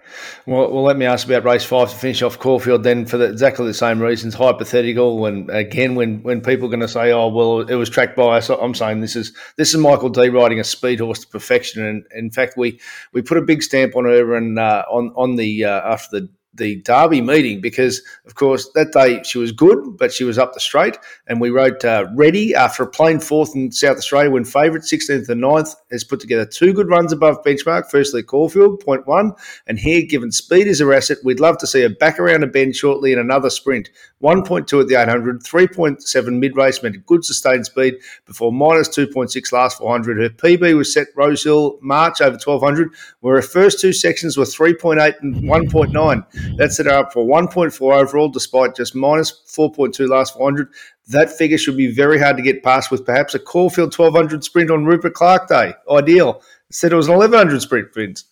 Well, 0.44 0.72
well, 0.72 0.82
let 0.82 0.96
me 0.96 1.06
ask 1.06 1.26
about 1.26 1.44
race 1.44 1.64
five 1.64 1.90
to 1.90 1.96
finish 1.96 2.20
off 2.22 2.38
Caulfield. 2.38 2.82
Then, 2.82 3.06
for 3.06 3.16
the, 3.16 3.30
exactly 3.30 3.66
the 3.66 3.74
same 3.74 4.00
reasons, 4.00 4.34
hypothetical, 4.34 5.26
and 5.26 5.48
again, 5.50 5.94
when 5.94 6.22
when 6.22 6.40
people 6.40 6.66
are 6.66 6.70
going 6.70 6.80
to 6.80 6.88
say, 6.88 7.12
"Oh, 7.12 7.28
well, 7.28 7.60
it 7.60 7.76
was 7.76 7.88
tracked 7.88 8.16
by 8.16 8.38
us," 8.38 8.48
I'm 8.48 8.74
saying 8.74 9.00
this 9.00 9.14
is 9.16 9.32
this 9.56 9.72
is 9.72 9.80
Michael 9.80 10.08
Dee 10.08 10.28
riding 10.28 10.58
a 10.58 10.64
speed 10.64 11.00
horse 11.00 11.20
to 11.20 11.28
perfection, 11.28 11.84
and 11.84 12.04
in 12.12 12.30
fact, 12.30 12.54
we 12.56 12.80
we 13.12 13.22
put 13.22 13.38
a 13.38 13.42
big 13.42 13.62
stamp 13.62 13.94
on 13.94 14.04
her 14.04 14.34
and 14.34 14.58
uh, 14.58 14.84
on 14.90 15.12
on 15.16 15.36
the 15.36 15.64
uh, 15.64 15.92
after 15.92 16.20
the 16.20 16.28
the 16.56 16.76
Derby 16.82 17.20
meeting 17.20 17.60
because, 17.60 18.02
of 18.26 18.34
course, 18.34 18.68
that 18.74 18.92
day 18.92 19.22
she 19.22 19.38
was 19.38 19.52
good, 19.52 19.96
but 19.96 20.12
she 20.12 20.24
was 20.24 20.38
up 20.38 20.54
the 20.54 20.60
straight. 20.60 20.98
And 21.26 21.40
we 21.40 21.50
wrote 21.50 21.84
uh, 21.84 22.06
Ready 22.14 22.54
after 22.54 22.82
a 22.82 22.88
plain 22.88 23.20
fourth 23.20 23.54
in 23.54 23.72
South 23.72 23.96
Australia 23.96 24.30
when 24.30 24.44
favourite, 24.44 24.84
16th 24.84 25.28
and 25.28 25.42
9th, 25.42 25.74
has 25.90 26.04
put 26.04 26.20
together 26.20 26.46
two 26.46 26.72
good 26.72 26.88
runs 26.88 27.12
above 27.12 27.42
benchmark. 27.42 27.90
Firstly, 27.90 28.22
Caulfield, 28.22 28.80
point 28.80 29.06
one. 29.06 29.32
And 29.66 29.78
here, 29.78 30.02
given 30.06 30.32
speed 30.32 30.66
is 30.66 30.80
her 30.80 30.92
asset, 30.92 31.18
we'd 31.24 31.40
love 31.40 31.58
to 31.58 31.66
see 31.66 31.82
her 31.82 31.88
back 31.88 32.18
around 32.18 32.42
a 32.42 32.46
bend 32.46 32.76
shortly 32.76 33.12
in 33.12 33.18
another 33.18 33.50
sprint. 33.50 33.90
1.2 34.22 34.80
at 34.80 34.88
the 34.88 34.94
800, 34.94 35.42
3.7 35.42 36.38
mid 36.38 36.56
race 36.56 36.82
meant 36.82 37.04
good 37.06 37.24
sustained 37.24 37.66
speed 37.66 37.96
before 38.24 38.52
minus 38.52 38.88
2.6 38.88 39.52
last 39.52 39.78
400. 39.78 40.18
Her 40.18 40.30
PB 40.30 40.76
was 40.76 40.92
set 40.92 41.08
Rosehill 41.14 41.78
March 41.82 42.20
over 42.20 42.32
1200, 42.36 42.90
where 43.20 43.36
her 43.36 43.42
first 43.42 43.80
two 43.80 43.92
sections 43.92 44.36
were 44.36 44.44
3.8 44.44 45.14
and 45.20 45.36
1.9. 45.36 46.45
That 46.56 46.72
set 46.72 46.86
up 46.86 47.12
for 47.12 47.24
1.4 47.24 47.80
overall, 47.94 48.28
despite 48.28 48.74
just 48.74 48.94
minus 48.94 49.42
4.2 49.54 50.08
last 50.08 50.34
400. 50.34 50.68
That 51.08 51.30
figure 51.30 51.58
should 51.58 51.76
be 51.76 51.92
very 51.92 52.18
hard 52.18 52.36
to 52.36 52.42
get 52.42 52.62
past 52.62 52.90
with 52.90 53.04
perhaps 53.04 53.34
a 53.34 53.38
Caulfield 53.38 53.96
1200 53.96 54.42
sprint 54.42 54.70
on 54.70 54.84
Rupert 54.84 55.14
Clarke 55.14 55.48
Day. 55.48 55.74
Ideal. 55.90 56.42
Said 56.70 56.92
it 56.92 56.96
was 56.96 57.08
an 57.08 57.14
1100 57.14 57.60
sprint, 57.60 57.94
Vince. 57.94 58.24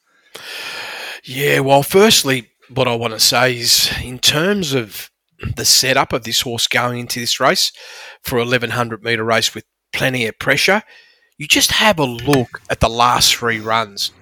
Yeah, 1.24 1.60
well, 1.60 1.82
firstly, 1.82 2.50
what 2.72 2.88
I 2.88 2.94
want 2.94 3.12
to 3.12 3.20
say 3.20 3.56
is 3.58 3.92
in 4.02 4.18
terms 4.18 4.74
of 4.74 5.10
the 5.56 5.64
setup 5.64 6.12
of 6.12 6.24
this 6.24 6.42
horse 6.42 6.66
going 6.66 6.98
into 6.98 7.20
this 7.20 7.40
race 7.40 7.72
for 8.22 8.38
1100 8.38 9.02
metre 9.02 9.24
race 9.24 9.54
with 9.54 9.64
plenty 9.92 10.26
of 10.26 10.38
pressure, 10.38 10.82
you 11.38 11.46
just 11.46 11.72
have 11.72 11.98
a 11.98 12.04
look 12.04 12.60
at 12.70 12.80
the 12.80 12.88
last 12.88 13.34
three 13.36 13.60
runs. 13.60 14.12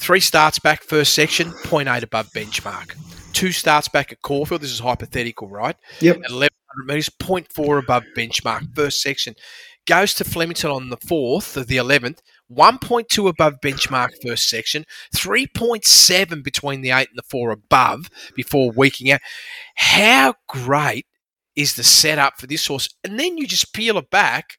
Three 0.00 0.20
starts 0.20 0.58
back 0.58 0.82
first 0.82 1.12
section, 1.12 1.50
0.8 1.50 2.02
above 2.02 2.30
benchmark. 2.30 2.96
Two 3.34 3.52
starts 3.52 3.86
back 3.86 4.10
at 4.10 4.22
Caulfield, 4.22 4.62
this 4.62 4.72
is 4.72 4.78
hypothetical, 4.78 5.46
right? 5.46 5.76
Yep. 6.00 6.16
At 6.16 6.30
1100 6.32 6.86
metres, 6.86 7.10
0.4 7.20 7.82
above 7.82 8.04
benchmark, 8.16 8.74
first 8.74 9.02
section. 9.02 9.34
Goes 9.86 10.14
to 10.14 10.24
Flemington 10.24 10.70
on 10.70 10.88
the 10.88 10.96
4th 10.96 11.58
of 11.58 11.66
the 11.66 11.76
11th, 11.76 12.20
1.2 12.50 13.28
above 13.28 13.60
benchmark 13.62 14.08
first 14.26 14.48
section, 14.48 14.86
3.7 15.14 16.42
between 16.42 16.80
the 16.80 16.92
8 16.92 17.08
and 17.10 17.18
the 17.18 17.22
4 17.28 17.50
above 17.50 18.08
before 18.34 18.72
weaking 18.72 19.10
out. 19.10 19.20
How 19.76 20.32
great 20.48 21.04
is 21.54 21.74
the 21.74 21.84
setup 21.84 22.40
for 22.40 22.46
this 22.46 22.66
horse? 22.66 22.88
And 23.04 23.20
then 23.20 23.36
you 23.36 23.46
just 23.46 23.74
peel 23.74 23.98
it 23.98 24.10
back 24.10 24.56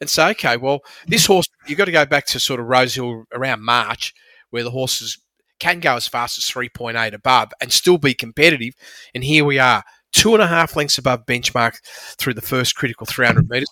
and 0.00 0.08
say, 0.08 0.30
okay, 0.30 0.56
well, 0.56 0.80
this 1.08 1.26
horse, 1.26 1.46
you've 1.66 1.78
got 1.78 1.86
to 1.86 1.92
go 1.92 2.06
back 2.06 2.26
to 2.26 2.38
sort 2.38 2.60
of 2.60 2.66
Rosehill 2.66 3.24
around 3.32 3.62
March, 3.62 4.14
where 4.54 4.62
the 4.62 4.70
horses 4.70 5.18
can 5.58 5.80
go 5.80 5.96
as 5.96 6.06
fast 6.06 6.38
as 6.38 6.44
3.8 6.44 7.12
above 7.12 7.50
and 7.60 7.72
still 7.72 7.98
be 7.98 8.14
competitive. 8.14 8.72
And 9.12 9.24
here 9.24 9.44
we 9.44 9.58
are, 9.58 9.82
two 10.12 10.32
and 10.32 10.40
a 10.42 10.46
half 10.46 10.76
lengths 10.76 10.96
above 10.96 11.26
benchmark 11.26 11.74
through 12.18 12.34
the 12.34 12.40
first 12.40 12.76
critical 12.76 13.04
300 13.04 13.50
metres. 13.50 13.68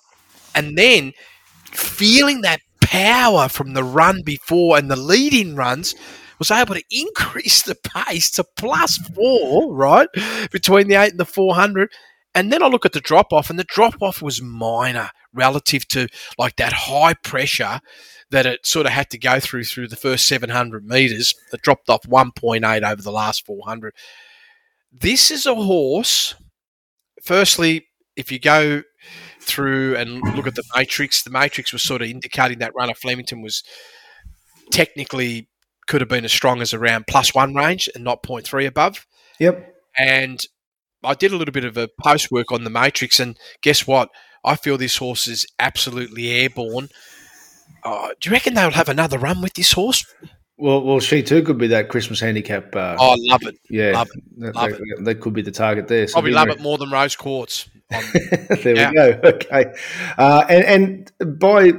And 0.57 0.77
then 0.77 1.12
feeling 1.66 2.40
that 2.40 2.62
power 2.81 3.49
from 3.49 3.75
the 3.75 3.85
run 3.85 4.23
before 4.25 4.77
and 4.77 4.90
the 4.90 4.97
leading 4.97 5.55
runs 5.55 5.95
was 6.40 6.51
able 6.51 6.75
to 6.75 6.83
increase 6.90 7.62
the 7.62 7.77
pace 7.77 8.29
to 8.33 8.45
plus 8.57 8.97
four, 9.14 9.73
right? 9.73 10.09
Between 10.51 10.88
the 10.88 10.97
eight 10.97 11.12
and 11.12 11.21
the 11.21 11.25
400. 11.25 11.92
And 12.35 12.53
then 12.53 12.62
I 12.62 12.66
look 12.68 12.87
at 12.87 12.92
the 12.92 13.01
drop 13.01 13.33
off, 13.33 13.51
and 13.51 13.59
the 13.59 13.64
drop 13.64 14.01
off 14.01 14.23
was 14.23 14.40
minor 14.40 15.11
relative 15.35 15.87
to 15.88 16.09
like 16.38 16.57
that 16.57 16.73
high 16.73 17.14
pressure 17.14 17.81
that 18.31 18.47
it 18.47 18.66
sort 18.66 18.87
of 18.87 18.92
had 18.92 19.11
to 19.11 19.18
go 19.18 19.38
through 19.38 19.64
through 19.64 19.88
the 19.88 19.97
first 19.97 20.27
700 20.27 20.87
meters. 20.87 21.35
It 21.53 21.62
dropped 21.62 21.90
off 21.90 22.03
1.8 22.03 22.90
over 22.90 23.03
the 23.03 23.12
last 23.12 23.45
400. 23.45 23.95
This 24.90 25.31
is 25.31 25.47
a 25.47 25.55
horse. 25.55 26.35
Firstly, 27.23 27.87
if 28.16 28.33
you 28.33 28.38
go 28.38 28.83
through 29.40 29.97
and 29.97 30.21
look 30.35 30.47
at 30.47 30.55
the 30.55 30.64
matrix, 30.75 31.23
the 31.23 31.31
matrix 31.31 31.73
was 31.73 31.83
sort 31.83 32.03
of 32.03 32.09
indicating 32.09 32.59
that 32.59 32.75
runner 32.75 32.95
Flemington 32.95 33.42
was 33.42 33.62
technically 34.71 35.49
could 35.87 36.01
have 36.01 36.09
been 36.09 36.25
as 36.25 36.33
strong 36.33 36.62
as 36.62 36.73
around 36.73 37.07
plus 37.07 37.35
one 37.35 37.55
range 37.55 37.88
and 37.95 38.05
not 38.05 38.23
0.3 38.23 38.66
above. 38.66 39.07
Yep. 39.38 39.75
And 39.99 40.47
I 41.04 41.14
did 41.14 41.32
a 41.32 41.36
little 41.36 41.52
bit 41.52 41.64
of 41.64 41.76
a 41.76 41.88
post 42.02 42.30
work 42.30 42.52
on 42.52 42.64
the 42.64 42.70
matrix, 42.70 43.18
and 43.20 43.36
guess 43.62 43.86
what? 43.86 44.08
I 44.44 44.56
feel 44.56 44.76
this 44.76 44.96
horse 44.96 45.28
is 45.28 45.46
absolutely 45.58 46.28
airborne. 46.30 46.88
Uh, 47.84 48.08
do 48.20 48.28
you 48.28 48.32
reckon 48.32 48.54
they'll 48.54 48.70
have 48.70 48.88
another 48.88 49.18
run 49.18 49.40
with 49.42 49.54
this 49.54 49.72
horse? 49.72 50.04
Well, 50.58 50.82
well, 50.82 51.00
she 51.00 51.22
too 51.22 51.42
could 51.42 51.58
be 51.58 51.66
that 51.68 51.88
Christmas 51.88 52.20
handicap. 52.20 52.74
Uh, 52.76 52.96
Oh, 53.00 53.16
love 53.18 53.42
it. 53.44 53.56
yeah, 53.68 53.92
love 53.92 54.08
it, 54.14 54.22
that, 54.38 54.54
love 54.54 54.70
that- 54.70 55.04
that 55.04 55.14
could 55.20 55.32
be 55.32 55.42
the 55.42 55.50
target 55.50 55.88
there. 55.88 56.06
So 56.06 56.12
Probably 56.14 56.32
love 56.32 56.46
very- 56.48 56.58
it 56.58 56.62
more 56.62 56.78
than 56.78 56.90
rose 56.90 57.16
quartz. 57.16 57.68
There 57.90 58.76
Yeah. 58.76 58.90
we 58.90 58.94
go. 58.94 59.20
Okay, 59.24 59.64
uh, 60.18 60.44
and 60.48 61.10
and 61.20 61.40
by 61.40 61.72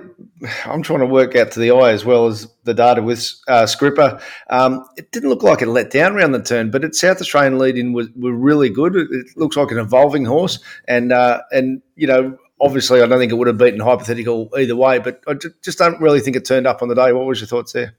I'm 0.65 0.83
trying 0.83 0.99
to 0.99 1.05
work 1.05 1.35
out 1.35 1.51
to 1.51 1.59
the 1.59 1.71
eye 1.71 1.91
as 1.91 2.05
well 2.05 2.27
as 2.27 2.47
the 2.63 2.73
data 2.73 3.01
with 3.01 3.29
uh, 3.47 3.65
Scripper. 3.65 4.19
Um, 4.49 4.85
it 4.97 5.11
didn't 5.11 5.29
look 5.29 5.43
like 5.43 5.61
it 5.61 5.67
let 5.67 5.91
down 5.91 6.13
around 6.13 6.33
the 6.33 6.41
turn, 6.41 6.71
but 6.71 6.83
its 6.83 6.99
South 6.99 7.21
Australian 7.21 7.57
lead 7.57 7.77
in 7.77 7.93
was 7.93 8.09
were 8.15 8.33
really 8.33 8.69
good. 8.69 8.95
It, 8.95 9.07
it 9.11 9.27
looks 9.35 9.55
like 9.55 9.71
an 9.71 9.77
evolving 9.77 10.25
horse, 10.25 10.59
and 10.87 11.11
uh, 11.11 11.41
and 11.51 11.81
you 11.95 12.07
know. 12.07 12.37
Obviously, 12.61 13.01
I 13.01 13.07
don't 13.07 13.19
think 13.19 13.31
it 13.31 13.35
would 13.35 13.47
have 13.47 13.57
beaten 13.57 13.81
hypothetical 13.81 14.49
either 14.57 14.75
way, 14.75 14.97
but 14.97 15.21
I 15.27 15.33
just 15.61 15.77
don't 15.77 15.99
really 15.99 16.21
think 16.21 16.37
it 16.37 16.45
turned 16.45 16.65
up 16.65 16.81
on 16.81 16.87
the 16.87 16.95
day. 16.95 17.11
What 17.11 17.25
was 17.25 17.41
your 17.41 17.47
thoughts 17.47 17.73
there? 17.73 17.97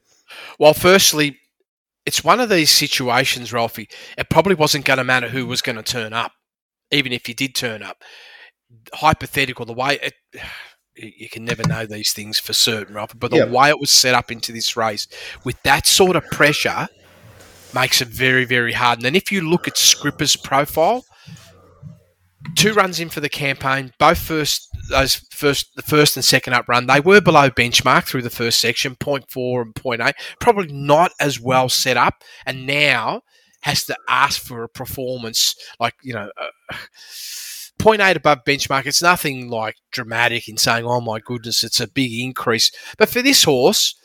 Well, 0.57 0.73
firstly, 0.73 1.37
it's 2.03 2.23
one 2.23 2.39
of 2.39 2.49
these 2.49 2.71
situations, 2.71 3.53
Ralphie. 3.53 3.89
It 4.17 4.29
probably 4.29 4.55
wasn't 4.55 4.85
going 4.85 4.97
to 4.97 5.03
matter 5.03 5.29
who 5.29 5.45
was 5.45 5.61
going 5.61 5.75
to 5.75 5.83
turn 5.83 6.13
up, 6.13 6.31
even 6.89 7.11
if 7.11 7.27
you 7.27 7.35
did 7.35 7.53
turn 7.53 7.83
up. 7.83 8.03
Hypothetical, 8.91 9.67
the 9.67 9.73
way 9.73 9.99
it, 10.01 10.13
you 10.95 11.29
can 11.29 11.43
never 11.45 11.63
know 11.67 11.85
these 11.85 12.13
things 12.13 12.39
for 12.39 12.53
certain, 12.53 12.95
Ralphie, 12.95 13.17
but 13.17 13.31
the 13.31 13.37
Yeah. 13.37 13.45
way 13.45 13.69
it 13.69 13.79
was 13.79 13.91
set 13.91 14.15
up 14.15 14.31
into 14.31 14.51
this 14.51 14.75
race 14.77 15.07
with 15.43 15.61
that 15.63 15.85
sort 15.87 16.15
of 16.15 16.23
pressure 16.31 16.87
makes 17.73 18.01
it 18.01 18.07
very, 18.07 18.45
very 18.45 18.73
hard. 18.73 18.99
And 18.99 19.05
then 19.05 19.15
if 19.15 19.31
you 19.31 19.41
look 19.41 19.67
at 19.67 19.77
Scripper's 19.77 20.35
profile, 20.37 21.03
two 22.55 22.73
runs 22.73 22.99
in 22.99 23.09
for 23.09 23.19
the 23.19 23.29
campaign, 23.29 23.91
both 23.99 24.19
first 24.19 24.69
those 24.89 25.15
first 25.31 25.75
the 25.75 25.81
first 25.81 26.15
and 26.15 26.23
second 26.23 26.53
up 26.53 26.69
run, 26.69 26.85
they 26.87 26.99
were 26.99 27.19
below 27.19 27.49
benchmark 27.49 28.05
through 28.05 28.21
the 28.21 28.29
first 28.29 28.59
section, 28.59 28.95
0.4 28.95 29.61
and 29.61 29.73
0.8, 29.75 30.13
probably 30.39 30.71
not 30.71 31.11
as 31.19 31.39
well 31.39 31.69
set 31.69 31.97
up, 31.97 32.23
and 32.45 32.65
now 32.67 33.21
has 33.61 33.83
to 33.85 33.97
ask 34.07 34.41
for 34.41 34.63
a 34.63 34.69
performance 34.69 35.55
like 35.79 35.95
you 36.03 36.13
know. 36.13 36.29
Uh, 36.39 36.75
0.8 37.79 38.15
above 38.15 38.39
benchmark. 38.45 38.85
It's 38.85 39.01
nothing 39.01 39.49
like 39.49 39.75
dramatic 39.91 40.47
in 40.47 40.57
saying, 40.57 40.85
oh 40.85 41.01
my 41.01 41.19
goodness, 41.19 41.63
it's 41.63 41.79
a 41.79 41.87
big 41.87 42.13
increase. 42.13 42.71
But 42.97 43.09
for 43.09 43.21
this 43.21 43.43
horse 43.43 43.95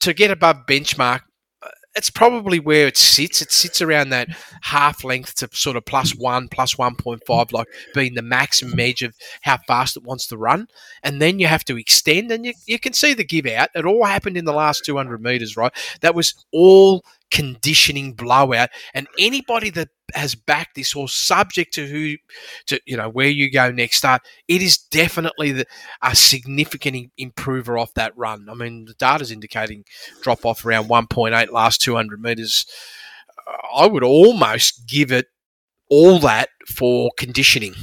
to 0.00 0.14
get 0.14 0.30
above 0.30 0.66
benchmark, 0.68 1.20
uh, 1.62 1.68
it's 1.94 2.08
probably 2.08 2.60
where 2.60 2.86
it 2.86 2.96
sits. 2.96 3.42
It 3.42 3.52
sits 3.52 3.82
around 3.82 4.10
that 4.10 4.28
half 4.62 5.04
length 5.04 5.34
to 5.36 5.48
sort 5.52 5.76
of 5.76 5.84
plus 5.84 6.12
one, 6.12 6.48
plus 6.48 6.76
1.5, 6.76 7.52
like 7.52 7.66
being 7.94 8.14
the 8.14 8.22
maximum 8.22 8.78
edge 8.78 9.02
of 9.02 9.14
how 9.42 9.58
fast 9.66 9.96
it 9.96 10.04
wants 10.04 10.26
to 10.28 10.38
run. 10.38 10.68
And 11.02 11.20
then 11.20 11.38
you 11.38 11.48
have 11.48 11.64
to 11.64 11.76
extend, 11.76 12.30
and 12.30 12.46
you, 12.46 12.54
you 12.66 12.78
can 12.78 12.92
see 12.92 13.12
the 13.12 13.24
give 13.24 13.46
out. 13.46 13.70
It 13.74 13.84
all 13.84 14.04
happened 14.04 14.36
in 14.36 14.44
the 14.44 14.52
last 14.52 14.84
200 14.84 15.20
metres, 15.20 15.56
right? 15.56 15.72
That 16.00 16.14
was 16.14 16.34
all 16.52 17.04
conditioning 17.30 18.12
blowout. 18.14 18.70
And 18.94 19.06
anybody 19.18 19.70
that 19.70 19.88
has 20.14 20.34
backed 20.34 20.74
this 20.74 20.92
horse, 20.92 21.14
subject 21.14 21.72
to 21.74 21.86
who, 21.86 22.16
to 22.66 22.80
you 22.86 22.96
know 22.96 23.08
where 23.08 23.28
you 23.28 23.50
go 23.50 23.70
next 23.70 23.98
start, 23.98 24.22
it 24.48 24.62
is 24.62 24.78
definitely 24.78 25.52
the, 25.52 25.66
a 26.02 26.14
significant 26.14 27.12
improver 27.16 27.78
off 27.78 27.94
that 27.94 28.16
run. 28.16 28.48
I 28.50 28.54
mean, 28.54 28.86
the 28.86 28.94
data's 28.94 29.30
indicating 29.30 29.84
drop 30.22 30.44
off 30.44 30.64
around 30.64 30.88
1.8 30.88 31.50
last 31.50 31.80
200 31.80 32.20
metres. 32.20 32.66
Uh, 33.46 33.82
I 33.82 33.86
would 33.86 34.04
almost 34.04 34.86
give 34.86 35.12
it 35.12 35.26
all 35.88 36.18
that 36.20 36.48
for 36.68 37.10
conditioning. 37.16 37.74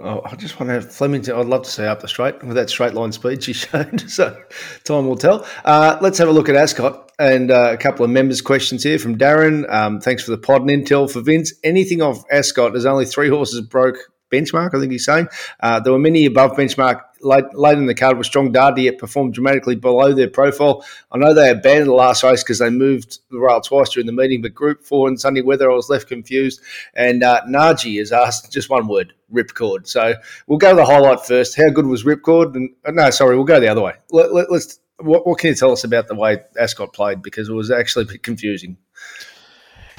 Oh, 0.00 0.22
I 0.24 0.36
just 0.36 0.58
want 0.58 0.70
to 0.70 0.80
Flemington. 0.80 1.36
I'd 1.36 1.46
love 1.46 1.64
to 1.64 1.70
see 1.70 1.84
up 1.84 2.00
the 2.00 2.08
straight 2.08 2.42
with 2.42 2.56
that 2.56 2.70
straight 2.70 2.94
line 2.94 3.12
speed 3.12 3.44
she 3.44 3.52
showed. 3.52 4.10
So 4.10 4.42
time 4.84 5.06
will 5.06 5.16
tell. 5.16 5.46
Uh, 5.66 5.98
let's 6.00 6.16
have 6.16 6.28
a 6.28 6.32
look 6.32 6.48
at 6.48 6.56
Ascot 6.56 7.12
and 7.18 7.50
uh, 7.50 7.72
a 7.72 7.76
couple 7.76 8.02
of 8.02 8.10
members' 8.10 8.40
questions 8.40 8.82
here 8.82 8.98
from 8.98 9.18
Darren. 9.18 9.70
Um, 9.70 10.00
thanks 10.00 10.22
for 10.24 10.30
the 10.30 10.38
pod 10.38 10.62
and 10.62 10.70
intel 10.70 11.10
for 11.10 11.20
Vince. 11.20 11.52
Anything 11.62 12.00
off 12.00 12.24
Ascot? 12.30 12.72
There's 12.72 12.86
only 12.86 13.04
three 13.04 13.28
horses 13.28 13.60
broke 13.60 13.98
benchmark. 14.32 14.74
I 14.74 14.80
think 14.80 14.92
he's 14.92 15.04
saying 15.04 15.28
uh, 15.60 15.80
there 15.80 15.92
were 15.92 15.98
many 15.98 16.24
above 16.24 16.52
benchmark 16.52 17.02
late, 17.22 17.54
late 17.54 17.78
in 17.78 17.86
the 17.86 17.94
card 17.94 18.18
with 18.18 18.26
strong 18.26 18.52
data 18.52 18.80
yet 18.80 18.98
performed 18.98 19.34
dramatically 19.34 19.76
below 19.76 20.12
their 20.12 20.28
profile. 20.28 20.84
I 21.10 21.18
know 21.18 21.34
they 21.34 21.50
abandoned 21.50 21.88
the 21.88 21.94
last 21.94 22.22
race 22.22 22.42
because 22.42 22.58
they 22.58 22.70
moved 22.70 23.18
the 23.30 23.38
rail 23.38 23.60
twice 23.60 23.90
during 23.90 24.06
the 24.06 24.12
meeting, 24.12 24.42
but 24.42 24.54
Group 24.54 24.82
Four 24.82 25.08
and 25.08 25.20
sunny 25.20 25.42
weather, 25.42 25.70
I 25.70 25.74
was 25.74 25.90
left 25.90 26.08
confused. 26.08 26.60
And 26.94 27.22
uh, 27.22 27.42
Naji 27.48 27.98
has 27.98 28.12
asked 28.12 28.52
just 28.52 28.70
one 28.70 28.88
word: 28.88 29.12
ripcord. 29.32 29.86
So 29.86 30.14
we'll 30.46 30.58
go 30.58 30.70
to 30.70 30.76
the 30.76 30.84
highlight 30.84 31.24
first. 31.24 31.56
How 31.56 31.70
good 31.70 31.86
was 31.86 32.04
ripcord? 32.04 32.54
And 32.54 32.70
uh, 32.84 32.90
no, 32.90 33.10
sorry, 33.10 33.36
we'll 33.36 33.44
go 33.44 33.60
the 33.60 33.68
other 33.68 33.82
way. 33.82 33.94
Let, 34.10 34.32
let, 34.34 34.50
let's. 34.50 34.78
What, 34.98 35.26
what 35.26 35.38
can 35.38 35.48
you 35.48 35.54
tell 35.54 35.72
us 35.72 35.84
about 35.84 36.06
the 36.06 36.14
way 36.14 36.38
Ascot 36.58 36.92
played? 36.92 37.22
Because 37.22 37.48
it 37.48 37.54
was 37.54 37.70
actually 37.70 38.04
a 38.04 38.08
bit 38.08 38.22
confusing. 38.22 38.76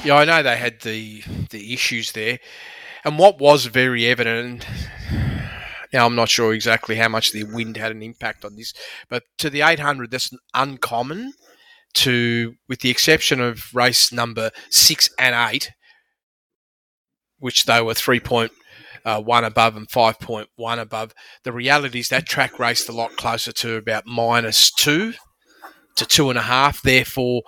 Yeah, 0.05 0.15
I 0.15 0.25
know 0.25 0.43
they 0.43 0.57
had 0.57 0.81
the 0.81 1.23
the 1.49 1.73
issues 1.73 2.11
there, 2.11 2.39
and 3.05 3.17
what 3.17 3.39
was 3.39 3.65
very 3.65 4.05
evident. 4.05 4.65
Now 5.93 6.05
I'm 6.05 6.15
not 6.15 6.29
sure 6.29 6.53
exactly 6.53 6.95
how 6.95 7.07
much 7.07 7.31
the 7.31 7.43
wind 7.43 7.77
had 7.77 7.91
an 7.91 8.03
impact 8.03 8.43
on 8.43 8.55
this, 8.55 8.73
but 9.09 9.23
to 9.37 9.49
the 9.49 9.61
800, 9.61 10.11
that's 10.11 10.31
uncommon. 10.53 11.33
To 11.97 12.55
with 12.67 12.79
the 12.79 12.89
exception 12.89 13.39
of 13.39 13.65
race 13.71 14.11
number 14.11 14.49
six 14.71 15.11
and 15.19 15.35
eight, 15.53 15.69
which 17.37 17.65
they 17.65 17.79
were 17.83 17.93
three 17.93 18.19
point 18.19 18.51
uh, 19.05 19.21
one 19.21 19.43
above 19.43 19.75
and 19.75 19.87
5.1 19.87 20.47
above. 20.79 21.13
The 21.43 21.51
reality 21.51 21.99
is 21.99 22.09
that 22.09 22.25
track 22.25 22.59
raced 22.59 22.89
a 22.89 22.93
lot 22.93 23.15
closer 23.15 23.51
to 23.51 23.75
about 23.75 24.05
minus 24.05 24.71
two 24.71 25.13
to 25.95 26.05
two 26.05 26.29
and 26.29 26.39
a 26.39 26.43
half. 26.43 26.81
Therefore, 26.81 27.43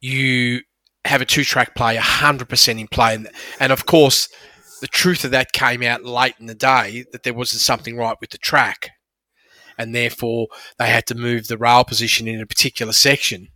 you 0.00 0.60
have 1.04 1.20
a 1.20 1.26
two 1.26 1.44
track 1.44 1.74
play 1.74 1.96
100% 1.96 2.80
in 2.80 2.88
play. 2.88 3.14
And, 3.14 3.28
and 3.60 3.72
of 3.72 3.86
course, 3.86 4.28
the 4.84 4.88
truth 4.88 5.24
of 5.24 5.30
that 5.30 5.54
came 5.54 5.82
out 5.82 6.04
late 6.04 6.34
in 6.38 6.44
the 6.44 6.54
day 6.54 7.06
that 7.10 7.22
there 7.22 7.32
wasn't 7.32 7.62
something 7.62 7.96
right 7.96 8.18
with 8.20 8.28
the 8.28 8.36
track. 8.36 8.90
And 9.78 9.94
therefore, 9.94 10.48
they 10.78 10.90
had 10.90 11.06
to 11.06 11.14
move 11.14 11.48
the 11.48 11.56
rail 11.56 11.84
position 11.84 12.28
in 12.28 12.38
a 12.38 12.44
particular 12.44 12.92
section. 12.92 13.48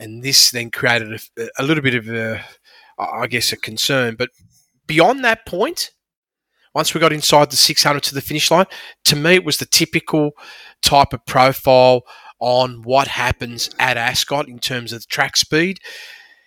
And 0.00 0.22
this 0.22 0.50
then 0.50 0.70
created 0.70 1.20
a, 1.38 1.48
a 1.58 1.62
little 1.62 1.82
bit 1.82 1.94
of 1.94 2.08
a, 2.08 2.42
I 2.98 3.26
guess, 3.26 3.52
a 3.52 3.58
concern. 3.58 4.14
But 4.18 4.30
beyond 4.86 5.22
that 5.22 5.44
point, 5.44 5.90
once 6.74 6.94
we 6.94 7.00
got 7.00 7.12
inside 7.12 7.50
the 7.50 7.56
600 7.56 8.02
to 8.04 8.14
the 8.14 8.22
finish 8.22 8.50
line, 8.50 8.64
to 9.04 9.16
me, 9.16 9.34
it 9.34 9.44
was 9.44 9.58
the 9.58 9.66
typical 9.66 10.30
type 10.80 11.12
of 11.12 11.26
profile 11.26 12.04
on 12.40 12.80
what 12.84 13.08
happens 13.08 13.68
at 13.78 13.98
Ascot 13.98 14.48
in 14.48 14.60
terms 14.60 14.94
of 14.94 15.06
track 15.08 15.36
speed. 15.36 15.78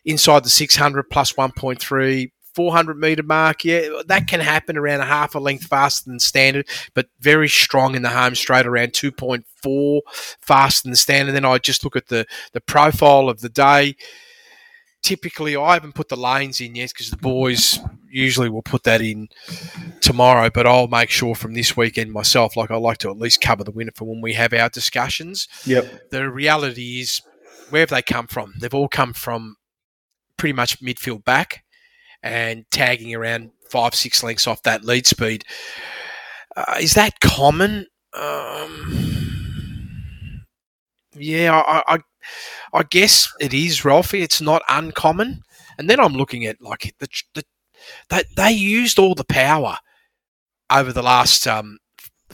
Inside 0.06 0.44
the 0.44 0.50
600 0.50 1.04
plus 1.12 1.34
1.3, 1.34 2.32
400 2.58 2.98
meter 2.98 3.22
mark, 3.22 3.64
yeah, 3.64 3.88
that 4.08 4.26
can 4.26 4.40
happen 4.40 4.78
around 4.78 5.02
a 5.02 5.06
half 5.06 5.36
a 5.36 5.40
length 5.40 5.66
faster 5.66 6.10
than 6.10 6.20
standard, 6.20 6.68
but 6.96 7.08
very 7.20 7.48
strong 7.48 7.94
in 7.94 8.02
the 8.02 8.10
home 8.10 8.34
straight 8.34 8.66
around 8.66 8.94
2.4 8.94 10.02
faster 10.42 10.90
than 10.90 10.96
standard. 10.96 11.34
Then 11.34 11.46
I 11.46 11.60
just 11.60 11.84
look 11.84 11.96
at 11.96 12.08
the, 12.08 12.26
the 12.54 12.62
profile 12.62 13.30
of 13.30 13.42
the 13.42 13.50
day 13.50 13.96
typically 15.04 15.56
I 15.56 15.76
haven't 15.76 15.94
put 15.94 16.10
the 16.10 16.18
lanes 16.18 16.60
in 16.60 16.76
yet 16.76 16.90
because 16.90 17.12
the 17.12 17.18
boys 17.18 17.80
usually 18.10 18.50
will 18.50 18.64
put 18.64 18.84
that 18.84 19.00
in 19.00 19.30
tomorrow, 20.02 20.50
but 20.50 20.66
I'll 20.66 20.88
make 20.88 21.12
sure 21.12 21.36
from 21.36 21.54
this 21.54 21.78
weekend 21.78 22.12
myself, 22.12 22.58
like 22.58 22.72
I 22.72 22.78
like 22.78 22.98
to 23.00 23.12
at 23.12 23.18
least 23.18 23.40
cover 23.40 23.64
the 23.64 23.72
winner 23.72 23.92
for 23.96 24.06
when 24.06 24.22
we 24.22 24.34
have 24.34 24.54
our 24.54 24.68
discussions. 24.68 25.48
Yep. 25.66 26.10
The 26.10 26.30
reality 26.30 27.00
is, 27.00 27.22
where 27.70 27.82
have 27.82 27.90
they 27.90 28.02
come 28.02 28.28
from? 28.28 28.56
They've 28.60 28.74
all 28.74 28.88
come 28.88 29.14
from 29.14 29.56
pretty 30.36 30.54
much 30.54 30.82
midfield 30.82 31.24
back 31.24 31.64
and 32.24 32.66
tagging 32.72 33.14
around 33.14 33.52
five, 33.70 33.96
six 33.96 34.24
lengths 34.24 34.48
off 34.48 34.64
that 34.64 34.84
lead 34.84 35.06
speed. 35.06 35.44
Uh, 36.56 36.78
is 36.80 36.94
that 36.94 37.20
common? 37.20 37.86
Um, 38.14 39.28
yeah, 41.16 41.62
I, 41.66 41.84
I, 41.88 42.00
I 42.74 42.84
guess 42.90 43.32
it 43.40 43.54
is, 43.54 43.86
Ralphie. 43.86 44.22
It's 44.22 44.42
not 44.42 44.62
uncommon. 44.70 45.42
And 45.78 45.90
then 45.90 46.00
I'm 46.00 46.14
looking 46.14 46.46
at 46.46 46.62
like 46.62 46.96
the, 47.00 47.08
the 47.36 47.44
they, 48.10 48.24
they 48.36 48.52
used 48.52 49.00
all 49.00 49.16
the 49.16 49.24
power 49.24 49.78
over 50.72 50.92
the 50.92 51.04
last 51.04 51.48
um, 51.48 51.78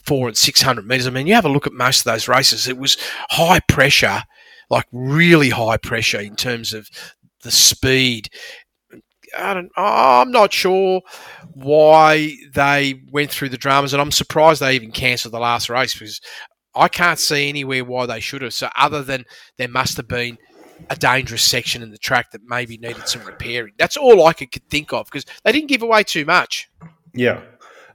four 0.06 0.28
and 0.28 0.38
six 0.38 0.62
hundred 0.62 0.88
meters. 0.88 1.08
I 1.08 1.10
mean, 1.10 1.28
you 1.28 1.34
have 1.36 1.46
a 1.46 1.50
look 1.50 1.68
at 1.68 1.74
most 1.74 2.00
of 2.00 2.06
those 2.06 2.28
races; 2.28 2.68
it 2.68 2.78
was 2.78 2.98
high 3.30 3.60
pressure, 3.68 4.24
like 4.70 4.86
really 4.92 5.50
high 5.50 5.78
pressure 5.78 6.20
in 6.20 6.36
terms 6.36 6.74
of 6.74 6.90
the 7.42 7.52
speed. 7.52 8.30
I 9.38 9.54
don't, 9.54 9.72
I'm 9.76 10.32
not 10.32 10.54
sure 10.54 11.02
why 11.54 12.36
they 12.54 13.02
went 13.12 13.32
through 13.32 13.50
the 13.50 13.58
dramas, 13.58 13.94
and 13.94 14.02
I'm 14.02 14.12
surprised 14.12 14.62
they 14.62 14.76
even 14.76 14.92
cancelled 14.92 15.34
the 15.34 15.40
last 15.40 15.70
race 15.70 15.94
because 15.94 16.22
I 16.76 16.88
can't 16.88 17.20
see 17.20 17.50
anywhere 17.50 17.86
why 17.86 18.06
they 18.06 18.20
should 18.20 18.42
have. 18.42 18.54
So, 18.54 18.70
other 18.76 19.04
than 19.04 19.26
there 19.58 19.68
must 19.68 19.98
have 19.98 20.08
been 20.08 20.38
a 20.90 20.96
dangerous 20.96 21.44
section 21.44 21.82
in 21.82 21.92
the 21.92 21.98
track 21.98 22.32
that 22.32 22.42
maybe 22.46 22.78
needed 22.78 23.08
some 23.08 23.24
repairing. 23.26 23.74
That's 23.78 23.98
all 23.98 24.26
I 24.26 24.34
could, 24.34 24.50
think 24.70 24.94
of 24.94 25.06
because 25.06 25.26
they 25.44 25.52
didn't 25.52 25.70
give 25.70 25.82
away 25.82 26.04
too 26.04 26.26
much. 26.26 26.70
Yeah. 27.14 27.42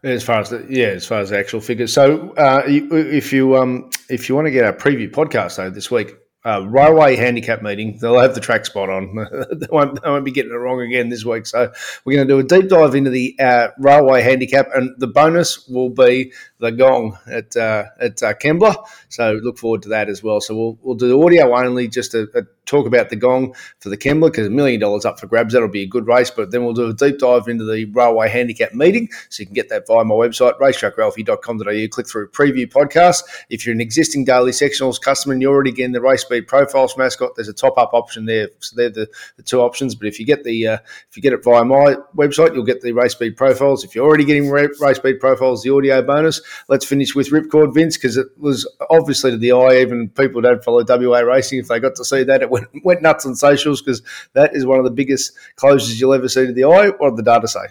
As 0.04 0.22
far 0.22 0.40
as 0.40 0.50
the 0.50 0.64
yeah, 0.70 0.86
as 0.86 1.04
far 1.04 1.18
as 1.18 1.30
the 1.30 1.38
actual 1.38 1.60
figures. 1.60 1.92
So 1.92 2.30
uh, 2.34 2.62
if 2.66 3.32
you 3.32 3.56
um 3.56 3.90
if 4.08 4.28
you 4.28 4.36
want 4.36 4.46
to 4.46 4.52
get 4.52 4.64
our 4.64 4.72
preview 4.72 5.10
podcast 5.10 5.56
though 5.56 5.70
this 5.70 5.90
week, 5.90 6.14
uh, 6.48 6.60
railway 6.60 7.14
handicap 7.14 7.60
meeting. 7.62 7.98
They'll 7.98 8.18
have 8.18 8.34
the 8.34 8.40
track 8.40 8.64
spot 8.64 8.88
on. 8.88 9.14
they, 9.52 9.66
won't, 9.70 10.00
they, 10.02 10.08
won't, 10.08 10.24
be 10.24 10.30
getting 10.30 10.52
it 10.52 10.56
wrong 10.56 10.80
again 10.80 11.10
this 11.10 11.24
week. 11.24 11.46
So 11.46 11.70
we're 12.04 12.16
going 12.16 12.28
to 12.28 12.34
do 12.34 12.38
a 12.38 12.60
deep 12.60 12.70
dive 12.70 12.94
into 12.94 13.10
the 13.10 13.36
uh, 13.38 13.68
railway 13.78 14.22
handicap, 14.22 14.68
and 14.74 14.94
the 14.98 15.08
bonus 15.08 15.68
will 15.68 15.90
be 15.90 16.32
the 16.58 16.70
gong 16.72 17.18
at 17.30 17.54
uh, 17.56 17.84
at 18.00 18.22
uh, 18.22 18.32
Kembla. 18.34 18.76
So 19.10 19.32
look 19.42 19.58
forward 19.58 19.82
to 19.82 19.90
that 19.90 20.08
as 20.08 20.22
well. 20.22 20.40
So 20.40 20.56
we'll 20.56 20.78
we'll 20.82 20.96
do 20.96 21.08
the 21.08 21.18
audio 21.18 21.54
only 21.54 21.88
just 21.88 22.12
to 22.12 22.28
uh, 22.34 22.42
talk 22.68 22.86
about 22.86 23.08
the 23.08 23.16
gong 23.16 23.54
for 23.80 23.88
the 23.88 23.96
Kembla 23.96 24.30
because 24.30 24.46
a 24.46 24.50
million 24.50 24.80
dollars 24.80 25.04
up 25.04 25.18
for 25.18 25.26
grabs. 25.26 25.54
That'll 25.54 25.68
be 25.68 25.82
a 25.82 25.86
good 25.86 26.06
race. 26.06 26.30
But 26.30 26.50
then 26.50 26.64
we'll 26.64 26.74
do 26.74 26.88
a 26.88 26.94
deep 26.94 27.18
dive 27.18 27.48
into 27.48 27.64
the 27.64 27.86
railway 27.86 28.28
handicap 28.28 28.74
meeting. 28.74 29.08
So 29.30 29.40
you 29.40 29.46
can 29.46 29.54
get 29.54 29.68
that 29.70 29.86
via 29.86 30.04
my 30.04 30.14
website 30.14 30.58
racetrackralphie.com.au. 30.58 31.88
Click 31.88 32.08
through 32.08 32.30
preview 32.30 32.70
podcast. 32.70 33.22
If 33.50 33.66
you're 33.66 33.74
an 33.74 33.80
existing 33.80 34.24
daily 34.24 34.52
sectionals 34.52 35.00
customer 35.00 35.32
and 35.32 35.42
you're 35.42 35.52
already 35.52 35.72
getting 35.72 35.92
the 35.92 36.00
race 36.00 36.22
speed 36.22 36.46
profiles 36.46 36.96
mascot, 36.96 37.34
there's 37.36 37.48
a 37.48 37.54
top 37.54 37.78
up 37.78 37.94
option 37.94 38.26
there. 38.26 38.48
So 38.60 38.76
they're 38.76 38.90
the, 38.90 39.08
the 39.36 39.42
two 39.42 39.60
options. 39.60 39.94
But 39.94 40.08
if 40.08 40.20
you 40.20 40.26
get 40.26 40.44
the 40.44 40.66
uh, 40.66 40.78
if 41.08 41.16
you 41.16 41.22
get 41.22 41.32
it 41.32 41.42
via 41.42 41.64
my 41.64 41.96
website, 42.16 42.54
you'll 42.54 42.64
get 42.64 42.82
the 42.82 42.92
race 42.92 43.12
speed 43.12 43.36
profiles. 43.36 43.84
If 43.84 43.94
you're 43.94 44.06
already 44.06 44.24
getting 44.24 44.50
race 44.50 44.96
speed 44.96 45.20
profiles, 45.20 45.62
the 45.62 45.70
audio 45.70 46.02
bonus. 46.02 46.40
Let's 46.68 46.84
finish 46.84 47.14
with 47.14 47.30
Ripcord 47.30 47.74
Vince 47.74 47.96
because 47.96 48.16
it 48.16 48.26
was 48.36 48.70
obviously 48.90 49.30
to 49.30 49.38
the 49.38 49.52
eye. 49.52 49.80
Even 49.80 50.08
people 50.10 50.40
don't 50.40 50.62
follow 50.62 50.84
WA 50.86 51.20
racing, 51.20 51.60
if 51.60 51.68
they 51.68 51.80
got 51.80 51.94
to 51.96 52.04
see 52.04 52.22
that, 52.24 52.42
it 52.42 52.50
went, 52.60 52.84
went 52.84 53.02
nuts 53.02 53.26
on 53.26 53.34
socials 53.34 53.82
because 53.82 54.02
that 54.32 54.54
is 54.54 54.66
one 54.66 54.78
of 54.78 54.84
the 54.84 54.90
biggest 54.90 55.32
closures 55.56 56.00
you'll 56.00 56.14
ever 56.14 56.28
see 56.28 56.46
to 56.46 56.52
the 56.52 56.64
eye. 56.64 56.88
What 56.88 57.10
did 57.10 57.24
the 57.24 57.30
data 57.30 57.48
say? 57.48 57.66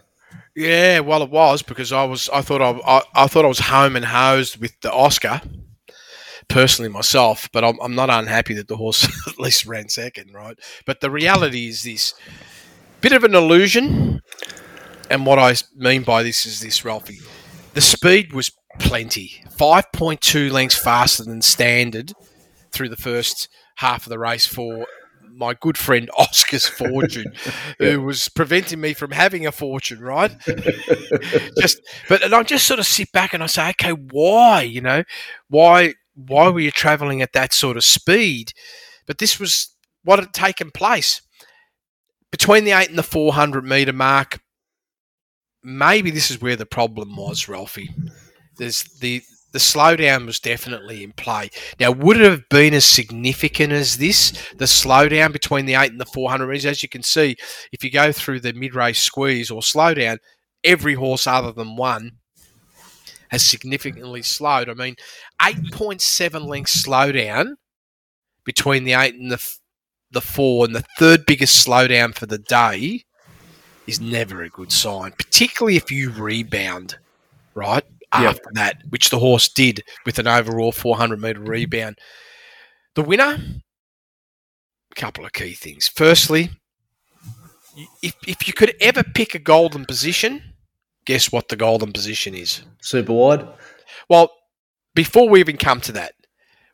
Yeah, 0.56 1.02
well, 1.02 1.22
it 1.22 1.30
was 1.30 1.62
because 1.62 1.92
I 1.92 2.04
was 2.04 2.30
I 2.30 2.42
thought 2.42 2.62
I, 2.62 2.72
I, 2.88 3.02
I 3.14 3.28
thought 3.28 3.46
I 3.46 3.48
was 3.48 3.60
home 3.60 3.96
and 3.96 4.06
hosed 4.06 4.58
with 4.58 4.80
the 4.82 4.92
Oscar 4.92 5.42
personally 6.48 6.90
myself, 6.90 7.50
but 7.52 7.64
I'm, 7.64 7.78
I'm 7.82 7.96
not 7.96 8.10
unhappy 8.10 8.54
that 8.56 8.68
the 8.68 8.78
horse 8.78 9.06
at 9.28 9.40
least 9.40 9.66
ran 9.66 9.90
second, 9.90 10.34
right? 10.34 10.58
But 10.86 11.02
the 11.02 11.12
reality 11.12 11.68
is 11.68 11.84
this 11.84 12.14
bit 13.02 13.12
of 13.12 13.24
an 13.24 13.36
illusion. 13.36 14.22
And 15.10 15.26
what 15.26 15.40
I 15.40 15.56
mean 15.76 16.04
by 16.04 16.24
this 16.24 16.46
is 16.46 16.60
this, 16.60 16.84
Ralphie. 16.84 17.20
The 17.74 17.82
speed 17.82 18.34
was 18.34 18.52
plenty. 18.80 19.44
5.2 19.58 20.52
lengths 20.52 20.78
faster 20.78 21.24
than 21.24 21.42
standard 21.42 22.14
through 22.72 22.90
the 22.90 22.98
first 22.98 23.48
half 23.78 24.06
of 24.06 24.10
the 24.10 24.20
race 24.20 24.46
for 24.46 24.86
my 25.38 25.54
good 25.54 25.78
friend 25.78 26.10
Oscar's 26.18 26.68
fortune, 26.68 27.32
yeah. 27.80 27.92
who 27.92 28.02
was 28.02 28.28
preventing 28.30 28.82
me 28.82 28.94
from 28.94 29.12
having 29.12 29.46
a 29.46 29.52
fortune, 29.52 30.00
right? 30.00 30.36
just, 31.60 31.80
but 32.10 32.24
and 32.24 32.34
I 32.34 32.44
just 32.44 32.66
sort 32.68 32.80
of 32.80 32.86
sit 32.86 33.12
back 33.12 33.34
and 33.34 33.44
I 33.44 33.46
say, 33.48 33.70
okay, 33.70 33.92
why? 33.92 34.64
You 34.64 34.82
know, 34.82 35.04
why? 35.50 35.94
Why 36.16 36.50
were 36.50 36.60
you 36.60 36.72
travelling 36.72 37.22
at 37.22 37.34
that 37.34 37.54
sort 37.54 37.78
of 37.78 37.84
speed? 37.84 38.52
But 39.06 39.20
this 39.20 39.40
was 39.40 39.76
what 40.04 40.18
had 40.18 40.34
taken 40.34 40.72
place 40.72 41.22
between 42.32 42.64
the 42.64 42.72
eight 42.72 42.90
and 42.90 42.98
the 42.98 43.04
four 43.04 43.34
hundred 43.34 43.66
meter 43.66 43.94
mark. 43.94 44.40
Maybe 45.64 46.10
this 46.10 46.32
is 46.32 46.42
where 46.42 46.56
the 46.56 46.66
problem 46.66 47.16
was, 47.16 47.48
Ralphie. 47.48 47.94
There's 48.58 48.84
the 49.00 49.22
the 49.58 49.62
slowdown 49.62 50.28
was 50.28 50.40
definitely 50.40 51.04
in 51.04 51.14
play. 51.14 51.50
Now, 51.80 51.90
would 51.90 52.18
it 52.18 52.30
have 52.30 52.48
been 52.48 52.76
as 52.76 52.86
significant 52.86 53.74
as 53.74 53.98
this, 53.98 54.32
the 54.56 54.66
slowdown 54.66 55.34
between 55.34 55.66
the 55.66 55.74
8 55.74 55.90
and 55.90 56.00
the 56.00 56.06
400 56.06 56.46
metres? 56.46 56.68
As 56.68 56.84
you 56.84 56.90
can 56.90 57.02
see, 57.02 57.36
if 57.72 57.84
you 57.84 57.90
go 57.90 58.12
through 58.12 58.42
the 58.42 58.54
mid 58.54 58.76
race 58.76 59.02
squeeze 59.02 59.50
or 59.50 59.62
slowdown, 59.62 60.20
every 60.64 60.94
horse 60.94 61.26
other 61.26 61.52
than 61.52 61.76
one 61.76 62.12
has 63.30 63.44
significantly 63.44 64.22
slowed. 64.22 64.70
I 64.70 64.76
mean, 64.76 64.96
8.7 65.42 66.46
lengths 66.46 66.86
slowdown 66.86 67.54
between 68.44 68.84
the 68.84 68.94
eight 68.94 69.16
and 69.16 69.32
the, 69.32 69.44
the 70.12 70.22
four, 70.22 70.66
and 70.66 70.76
the 70.76 70.86
third 71.00 71.26
biggest 71.26 71.66
slowdown 71.66 72.14
for 72.14 72.28
the 72.28 72.38
day 72.38 73.06
is 73.88 74.00
never 74.00 74.44
a 74.44 74.50
good 74.50 74.72
sign, 74.72 75.14
particularly 75.14 75.78
if 75.78 75.92
you 75.92 76.12
rebound, 76.12 77.00
right? 77.56 77.84
Yep. 78.14 78.24
After 78.24 78.50
that, 78.54 78.78
which 78.90 79.10
the 79.10 79.20
horse 79.20 79.50
did 79.50 79.84
with 80.06 80.18
an 80.18 80.28
overall 80.28 80.72
400 80.72 81.20
metre 81.20 81.42
rebound. 81.42 81.98
The 82.96 83.04
winner, 83.04 83.38
a 84.92 84.96
couple 84.96 85.26
of 85.26 85.34
key 85.34 85.54
things. 85.54 85.90
Firstly, 85.90 86.50
if, 88.02 88.16
if 88.26 88.48
you 88.48 88.54
could 88.54 88.76
ever 88.80 89.04
pick 89.04 89.36
a 89.36 89.40
golden 89.40 89.86
position, 89.86 90.42
guess 91.06 91.32
what 91.32 91.50
the 91.50 91.58
golden 91.58 91.92
position 91.92 92.34
is? 92.34 92.62
Super 92.82 93.14
wide. 93.14 93.46
Well, 94.10 94.32
before 94.96 95.28
we 95.30 95.42
even 95.42 95.58
come 95.58 95.82
to 95.82 95.92
that, 95.92 96.14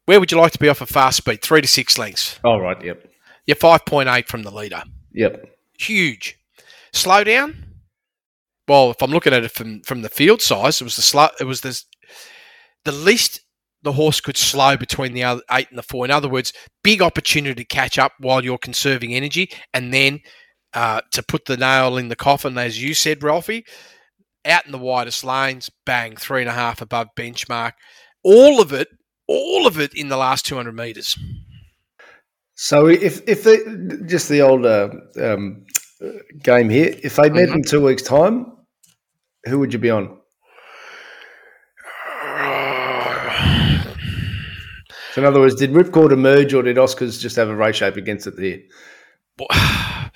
where 0.06 0.20
would 0.20 0.32
you 0.32 0.38
like 0.38 0.52
to 0.52 0.60
be 0.60 0.70
off 0.70 0.82
a 0.82 0.86
fast 0.86 1.18
speed? 1.18 1.42
Three 1.42 1.62
to 1.62 1.68
six 1.68 1.98
lengths. 1.98 2.40
Oh, 2.44 2.60
right. 2.60 2.82
Yep. 2.84 3.10
You're 3.46 3.56
5.8 3.56 4.28
from 4.28 4.44
the 4.44 4.52
leader. 4.52 4.84
Yep. 5.14 5.46
Huge. 5.80 6.38
Slow 6.92 7.24
down. 7.24 7.73
Well, 8.68 8.92
if 8.92 9.02
I'm 9.02 9.12
looking 9.12 9.34
at 9.34 9.44
it 9.44 9.52
from, 9.52 9.82
from 9.82 10.02
the 10.02 10.10
field 10.10 10.42
size, 10.42 10.80
it 10.80 10.84
was 10.86 10.96
the 10.96 11.02
slow, 11.02 11.28
it 11.40 11.44
was 11.46 11.62
the, 11.62 11.80
the 12.86 12.92
least 12.92 13.42
the 13.82 13.92
horse 13.94 14.22
could 14.22 14.38
slow 14.38 14.78
between 14.78 15.14
the 15.14 15.24
other 15.24 15.42
eight 15.52 15.68
and 15.70 15.78
the 15.78 15.84
four. 15.84 16.06
In 16.06 16.12
other 16.12 16.30
words, 16.30 16.54
big 16.84 17.02
opportunity 17.02 17.64
to 17.64 17.68
catch 17.68 18.00
up 18.00 18.14
while 18.20 18.44
you're 18.44 18.58
conserving 18.58 19.14
energy, 19.14 19.50
and 19.74 19.94
then 19.94 20.20
uh, 20.74 21.02
to 21.12 21.22
put 21.22 21.46
the 21.46 21.58
nail 21.58 21.98
in 21.98 22.08
the 22.08 22.16
coffin, 22.16 22.58
as 22.58 22.82
you 22.82 22.94
said, 22.94 23.22
Ralphie, 23.22 23.66
out 24.46 24.66
in 24.66 24.72
the 24.72 24.78
widest 24.78 25.24
lanes, 25.24 25.70
bang, 25.86 26.16
three 26.16 26.42
and 26.42 26.50
a 26.50 26.54
half 26.54 26.82
above 26.82 27.08
benchmark. 27.18 27.74
All 28.24 28.62
of 28.62 28.72
it, 28.72 28.88
all 29.28 29.68
of 29.68 29.78
it 29.80 29.94
in 29.94 30.08
the 30.08 30.18
last 30.18 30.46
200 30.46 30.74
metres. 30.74 31.18
So 32.56 32.88
if 32.88 33.22
if 33.28 33.44
they, 33.44 33.58
just 34.06 34.30
the 34.30 34.42
old 34.42 34.66
uh, 34.66 34.90
um, 35.22 35.66
game 36.42 36.70
here, 36.70 36.96
if 37.04 37.16
they 37.18 37.30
met 37.30 37.50
Mhm. 37.50 37.56
in 37.56 37.64
two 37.64 37.82
weeks' 37.84 38.04
time, 38.04 38.46
who 39.46 39.60
would 39.60 39.74
you 39.74 39.80
be 39.80 39.90
on? 39.90 40.18
So 45.14 45.22
in 45.22 45.26
other 45.28 45.40
words, 45.40 45.56
did 45.56 45.70
Ripcord 45.72 46.12
emerge, 46.12 46.54
or 46.56 46.64
did 46.64 46.78
Oscars 46.78 47.20
just 47.20 47.36
have 47.36 47.48
a 47.50 47.56
race 47.56 47.76
shape 47.76 47.98
against 47.98 48.26
it 48.26 48.36
there? 48.36 48.60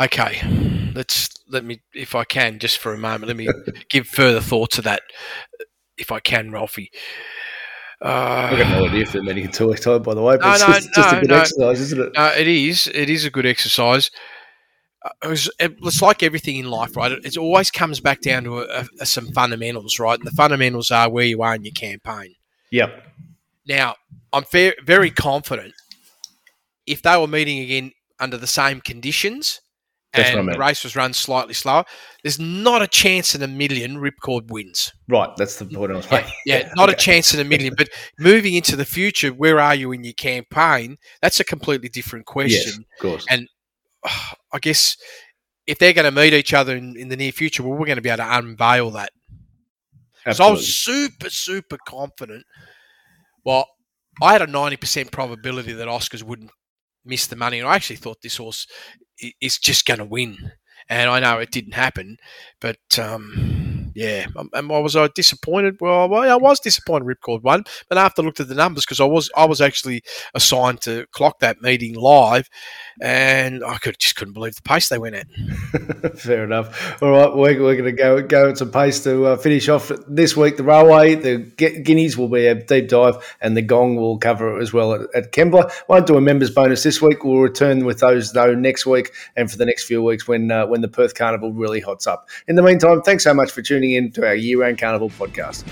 okay, 0.00 0.40
let's 0.94 1.28
let 1.48 1.62
me, 1.64 1.82
if 1.92 2.14
I 2.14 2.24
can, 2.24 2.58
just 2.58 2.78
for 2.78 2.94
a 2.94 2.98
moment, 2.98 3.26
let 3.26 3.36
me 3.36 3.48
give 3.90 4.06
further 4.06 4.40
thought 4.40 4.70
to 4.72 4.82
that, 4.82 5.02
if 5.98 6.10
I 6.10 6.20
can, 6.20 6.50
Ralphie. 6.52 6.90
I've 8.02 8.54
Uh, 8.54 8.56
got 8.56 8.70
no 8.80 8.86
idea 8.86 9.02
if 9.02 9.12
they're 9.12 9.22
meeting 9.22 9.44
in 9.44 9.50
two 9.50 9.68
weeks' 9.68 9.82
time, 9.82 10.02
by 10.02 10.14
the 10.14 10.22
way, 10.22 10.38
but 10.38 10.46
No, 10.46 10.52
it's 10.52 10.60
no, 10.66 10.72
just, 10.74 10.94
just 10.94 11.08
a 11.12 11.14
no, 11.16 11.20
good 11.20 11.30
no. 11.30 11.36
exercise, 11.38 11.80
isn't 11.82 12.00
it? 12.00 12.12
Uh, 12.16 12.32
it 12.38 12.48
is. 12.48 12.86
It 12.94 13.10
is 13.10 13.26
a 13.26 13.30
good 13.30 13.44
exercise. 13.44 14.10
Uh, 15.04 15.10
It 15.24 15.28
was, 15.28 15.50
it's 15.58 16.02
like 16.02 16.22
everything 16.22 16.56
in 16.56 16.70
life, 16.70 16.96
right? 16.96 17.12
It, 17.12 17.24
it 17.24 17.36
always 17.36 17.70
comes 17.70 18.00
back 18.00 18.20
down 18.20 18.44
to 18.44 18.60
a, 18.60 18.84
a, 19.00 19.06
some 19.06 19.32
fundamentals, 19.32 19.98
right? 19.98 20.18
And 20.18 20.26
the 20.26 20.32
fundamentals 20.32 20.90
are 20.90 21.10
where 21.10 21.24
you 21.24 21.42
are 21.42 21.54
in 21.54 21.64
your 21.64 21.72
campaign. 21.72 22.34
Yep. 22.70 23.02
Now, 23.66 23.96
I'm 24.32 24.44
fair, 24.44 24.74
very 24.84 25.10
confident 25.10 25.74
if 26.86 27.02
they 27.02 27.16
were 27.16 27.26
meeting 27.26 27.58
again 27.60 27.92
under 28.18 28.36
the 28.36 28.46
same 28.46 28.80
conditions 28.80 29.60
That's 30.12 30.30
and 30.30 30.48
the 30.48 30.58
race 30.58 30.82
was 30.82 30.96
run 30.96 31.12
slightly 31.12 31.54
slower, 31.54 31.84
there's 32.22 32.38
not 32.38 32.82
a 32.82 32.88
chance 32.88 33.34
in 33.34 33.42
a 33.42 33.48
million 33.48 33.96
Ripcord 33.96 34.50
wins. 34.50 34.92
Right, 35.08 35.30
that's 35.36 35.56
the 35.58 35.66
point 35.66 35.92
I 35.92 35.96
was 35.96 36.06
Yeah, 36.06 36.16
making. 36.18 36.32
yeah, 36.46 36.72
not 36.74 36.90
a 36.90 36.94
chance 36.94 37.32
in 37.32 37.40
a 37.40 37.44
million. 37.44 37.74
But 37.76 37.88
moving 38.18 38.54
into 38.54 38.76
the 38.76 38.84
future, 38.84 39.30
where 39.30 39.60
are 39.60 39.74
you 39.74 39.92
in 39.92 40.02
your 40.04 40.14
campaign? 40.14 40.96
That's 41.22 41.38
a 41.38 41.44
completely 41.44 41.88
different 41.88 42.26
question. 42.26 42.50
Yes, 42.50 42.64
question. 42.64 42.86
of 42.98 43.02
course. 43.02 43.26
And 43.30 43.48
I 44.52 44.58
guess 44.60 44.96
if 45.66 45.78
they're 45.78 45.92
going 45.92 46.12
to 46.12 46.20
meet 46.20 46.32
each 46.32 46.52
other 46.52 46.76
in, 46.76 46.96
in 46.96 47.08
the 47.08 47.16
near 47.16 47.32
future, 47.32 47.62
well, 47.62 47.78
we're 47.78 47.86
going 47.86 47.96
to 47.96 48.02
be 48.02 48.08
able 48.08 48.24
to 48.24 48.38
unveil 48.38 48.90
that. 48.90 49.12
So 50.32 50.44
I 50.44 50.50
was 50.50 50.76
super, 50.76 51.30
super 51.30 51.78
confident. 51.86 52.44
Well, 53.44 53.66
I 54.20 54.32
had 54.32 54.42
a 54.42 54.46
90% 54.46 55.10
probability 55.10 55.72
that 55.72 55.88
Oscars 55.88 56.22
wouldn't 56.22 56.50
miss 57.04 57.26
the 57.26 57.36
money. 57.36 57.58
And 57.58 57.68
I 57.68 57.74
actually 57.74 57.96
thought 57.96 58.20
this 58.22 58.36
horse 58.36 58.66
is 59.40 59.58
just 59.58 59.86
going 59.86 59.98
to 59.98 60.04
win. 60.04 60.52
And 60.88 61.08
I 61.08 61.20
know 61.20 61.38
it 61.38 61.50
didn't 61.50 61.74
happen. 61.74 62.18
But 62.60 62.98
um, 62.98 63.49
yeah, 64.00 64.28
um, 64.34 64.48
um, 64.54 64.72
I 64.72 64.78
was 64.78 64.96
I 64.96 65.08
disappointed. 65.08 65.76
Well, 65.78 66.14
I 66.14 66.34
was 66.36 66.58
disappointed 66.58 67.04
Ripcord 67.04 67.42
won. 67.42 67.64
But 67.86 67.98
after 67.98 68.22
I 68.22 68.24
looked 68.24 68.40
at 68.40 68.48
the 68.48 68.54
numbers, 68.54 68.86
because 68.86 68.98
I 68.98 69.04
was 69.04 69.30
I 69.36 69.44
was 69.44 69.60
actually 69.60 70.02
assigned 70.34 70.80
to 70.82 71.04
clock 71.12 71.40
that 71.40 71.60
meeting 71.60 71.96
live, 71.96 72.48
and 73.02 73.62
I 73.62 73.76
could 73.76 73.98
just 73.98 74.16
couldn't 74.16 74.32
believe 74.32 74.54
the 74.54 74.62
pace 74.62 74.88
they 74.88 74.96
went 74.96 75.16
at. 75.16 75.26
Fair 76.18 76.44
enough. 76.44 77.02
All 77.02 77.10
right, 77.10 77.28
we're, 77.28 77.62
we're 77.62 77.76
going 77.76 77.84
to 77.84 77.92
go 77.92 78.22
go 78.22 78.48
at 78.48 78.56
some 78.56 78.72
pace 78.72 79.04
to 79.04 79.26
uh, 79.26 79.36
finish 79.36 79.68
off 79.68 79.92
this 80.08 80.34
week. 80.34 80.56
The 80.56 80.64
railway, 80.64 81.16
the 81.16 81.36
Gu- 81.36 81.82
Guineas 81.82 82.16
will 82.16 82.28
be 82.28 82.46
a 82.46 82.54
deep 82.54 82.88
dive, 82.88 83.36
and 83.42 83.54
the 83.54 83.62
Gong 83.62 83.96
will 83.96 84.16
cover 84.16 84.58
it 84.58 84.62
as 84.62 84.72
well 84.72 84.94
at, 84.94 85.02
at 85.14 85.32
Kembla. 85.32 85.70
Won't 85.88 86.06
do 86.06 86.16
a 86.16 86.22
members 86.22 86.50
bonus 86.50 86.82
this 86.84 87.02
week. 87.02 87.22
We'll 87.22 87.40
return 87.40 87.84
with 87.84 87.98
those 87.98 88.32
though 88.32 88.54
next 88.54 88.86
week 88.86 89.12
and 89.36 89.50
for 89.50 89.58
the 89.58 89.66
next 89.66 89.84
few 89.84 90.02
weeks 90.02 90.26
when 90.26 90.50
uh, 90.50 90.66
when 90.66 90.80
the 90.80 90.88
Perth 90.88 91.14
Carnival 91.14 91.52
really 91.52 91.80
hots 91.80 92.06
up. 92.06 92.30
In 92.48 92.56
the 92.56 92.62
meantime, 92.62 93.02
thanks 93.02 93.24
so 93.24 93.34
much 93.34 93.50
for 93.50 93.60
tuning 93.90 94.04
in 94.06 94.12
to 94.12 94.26
our 94.26 94.34
year 94.34 94.60
round 94.60 94.78
Carnival 94.78 95.10
podcast. 95.10 95.64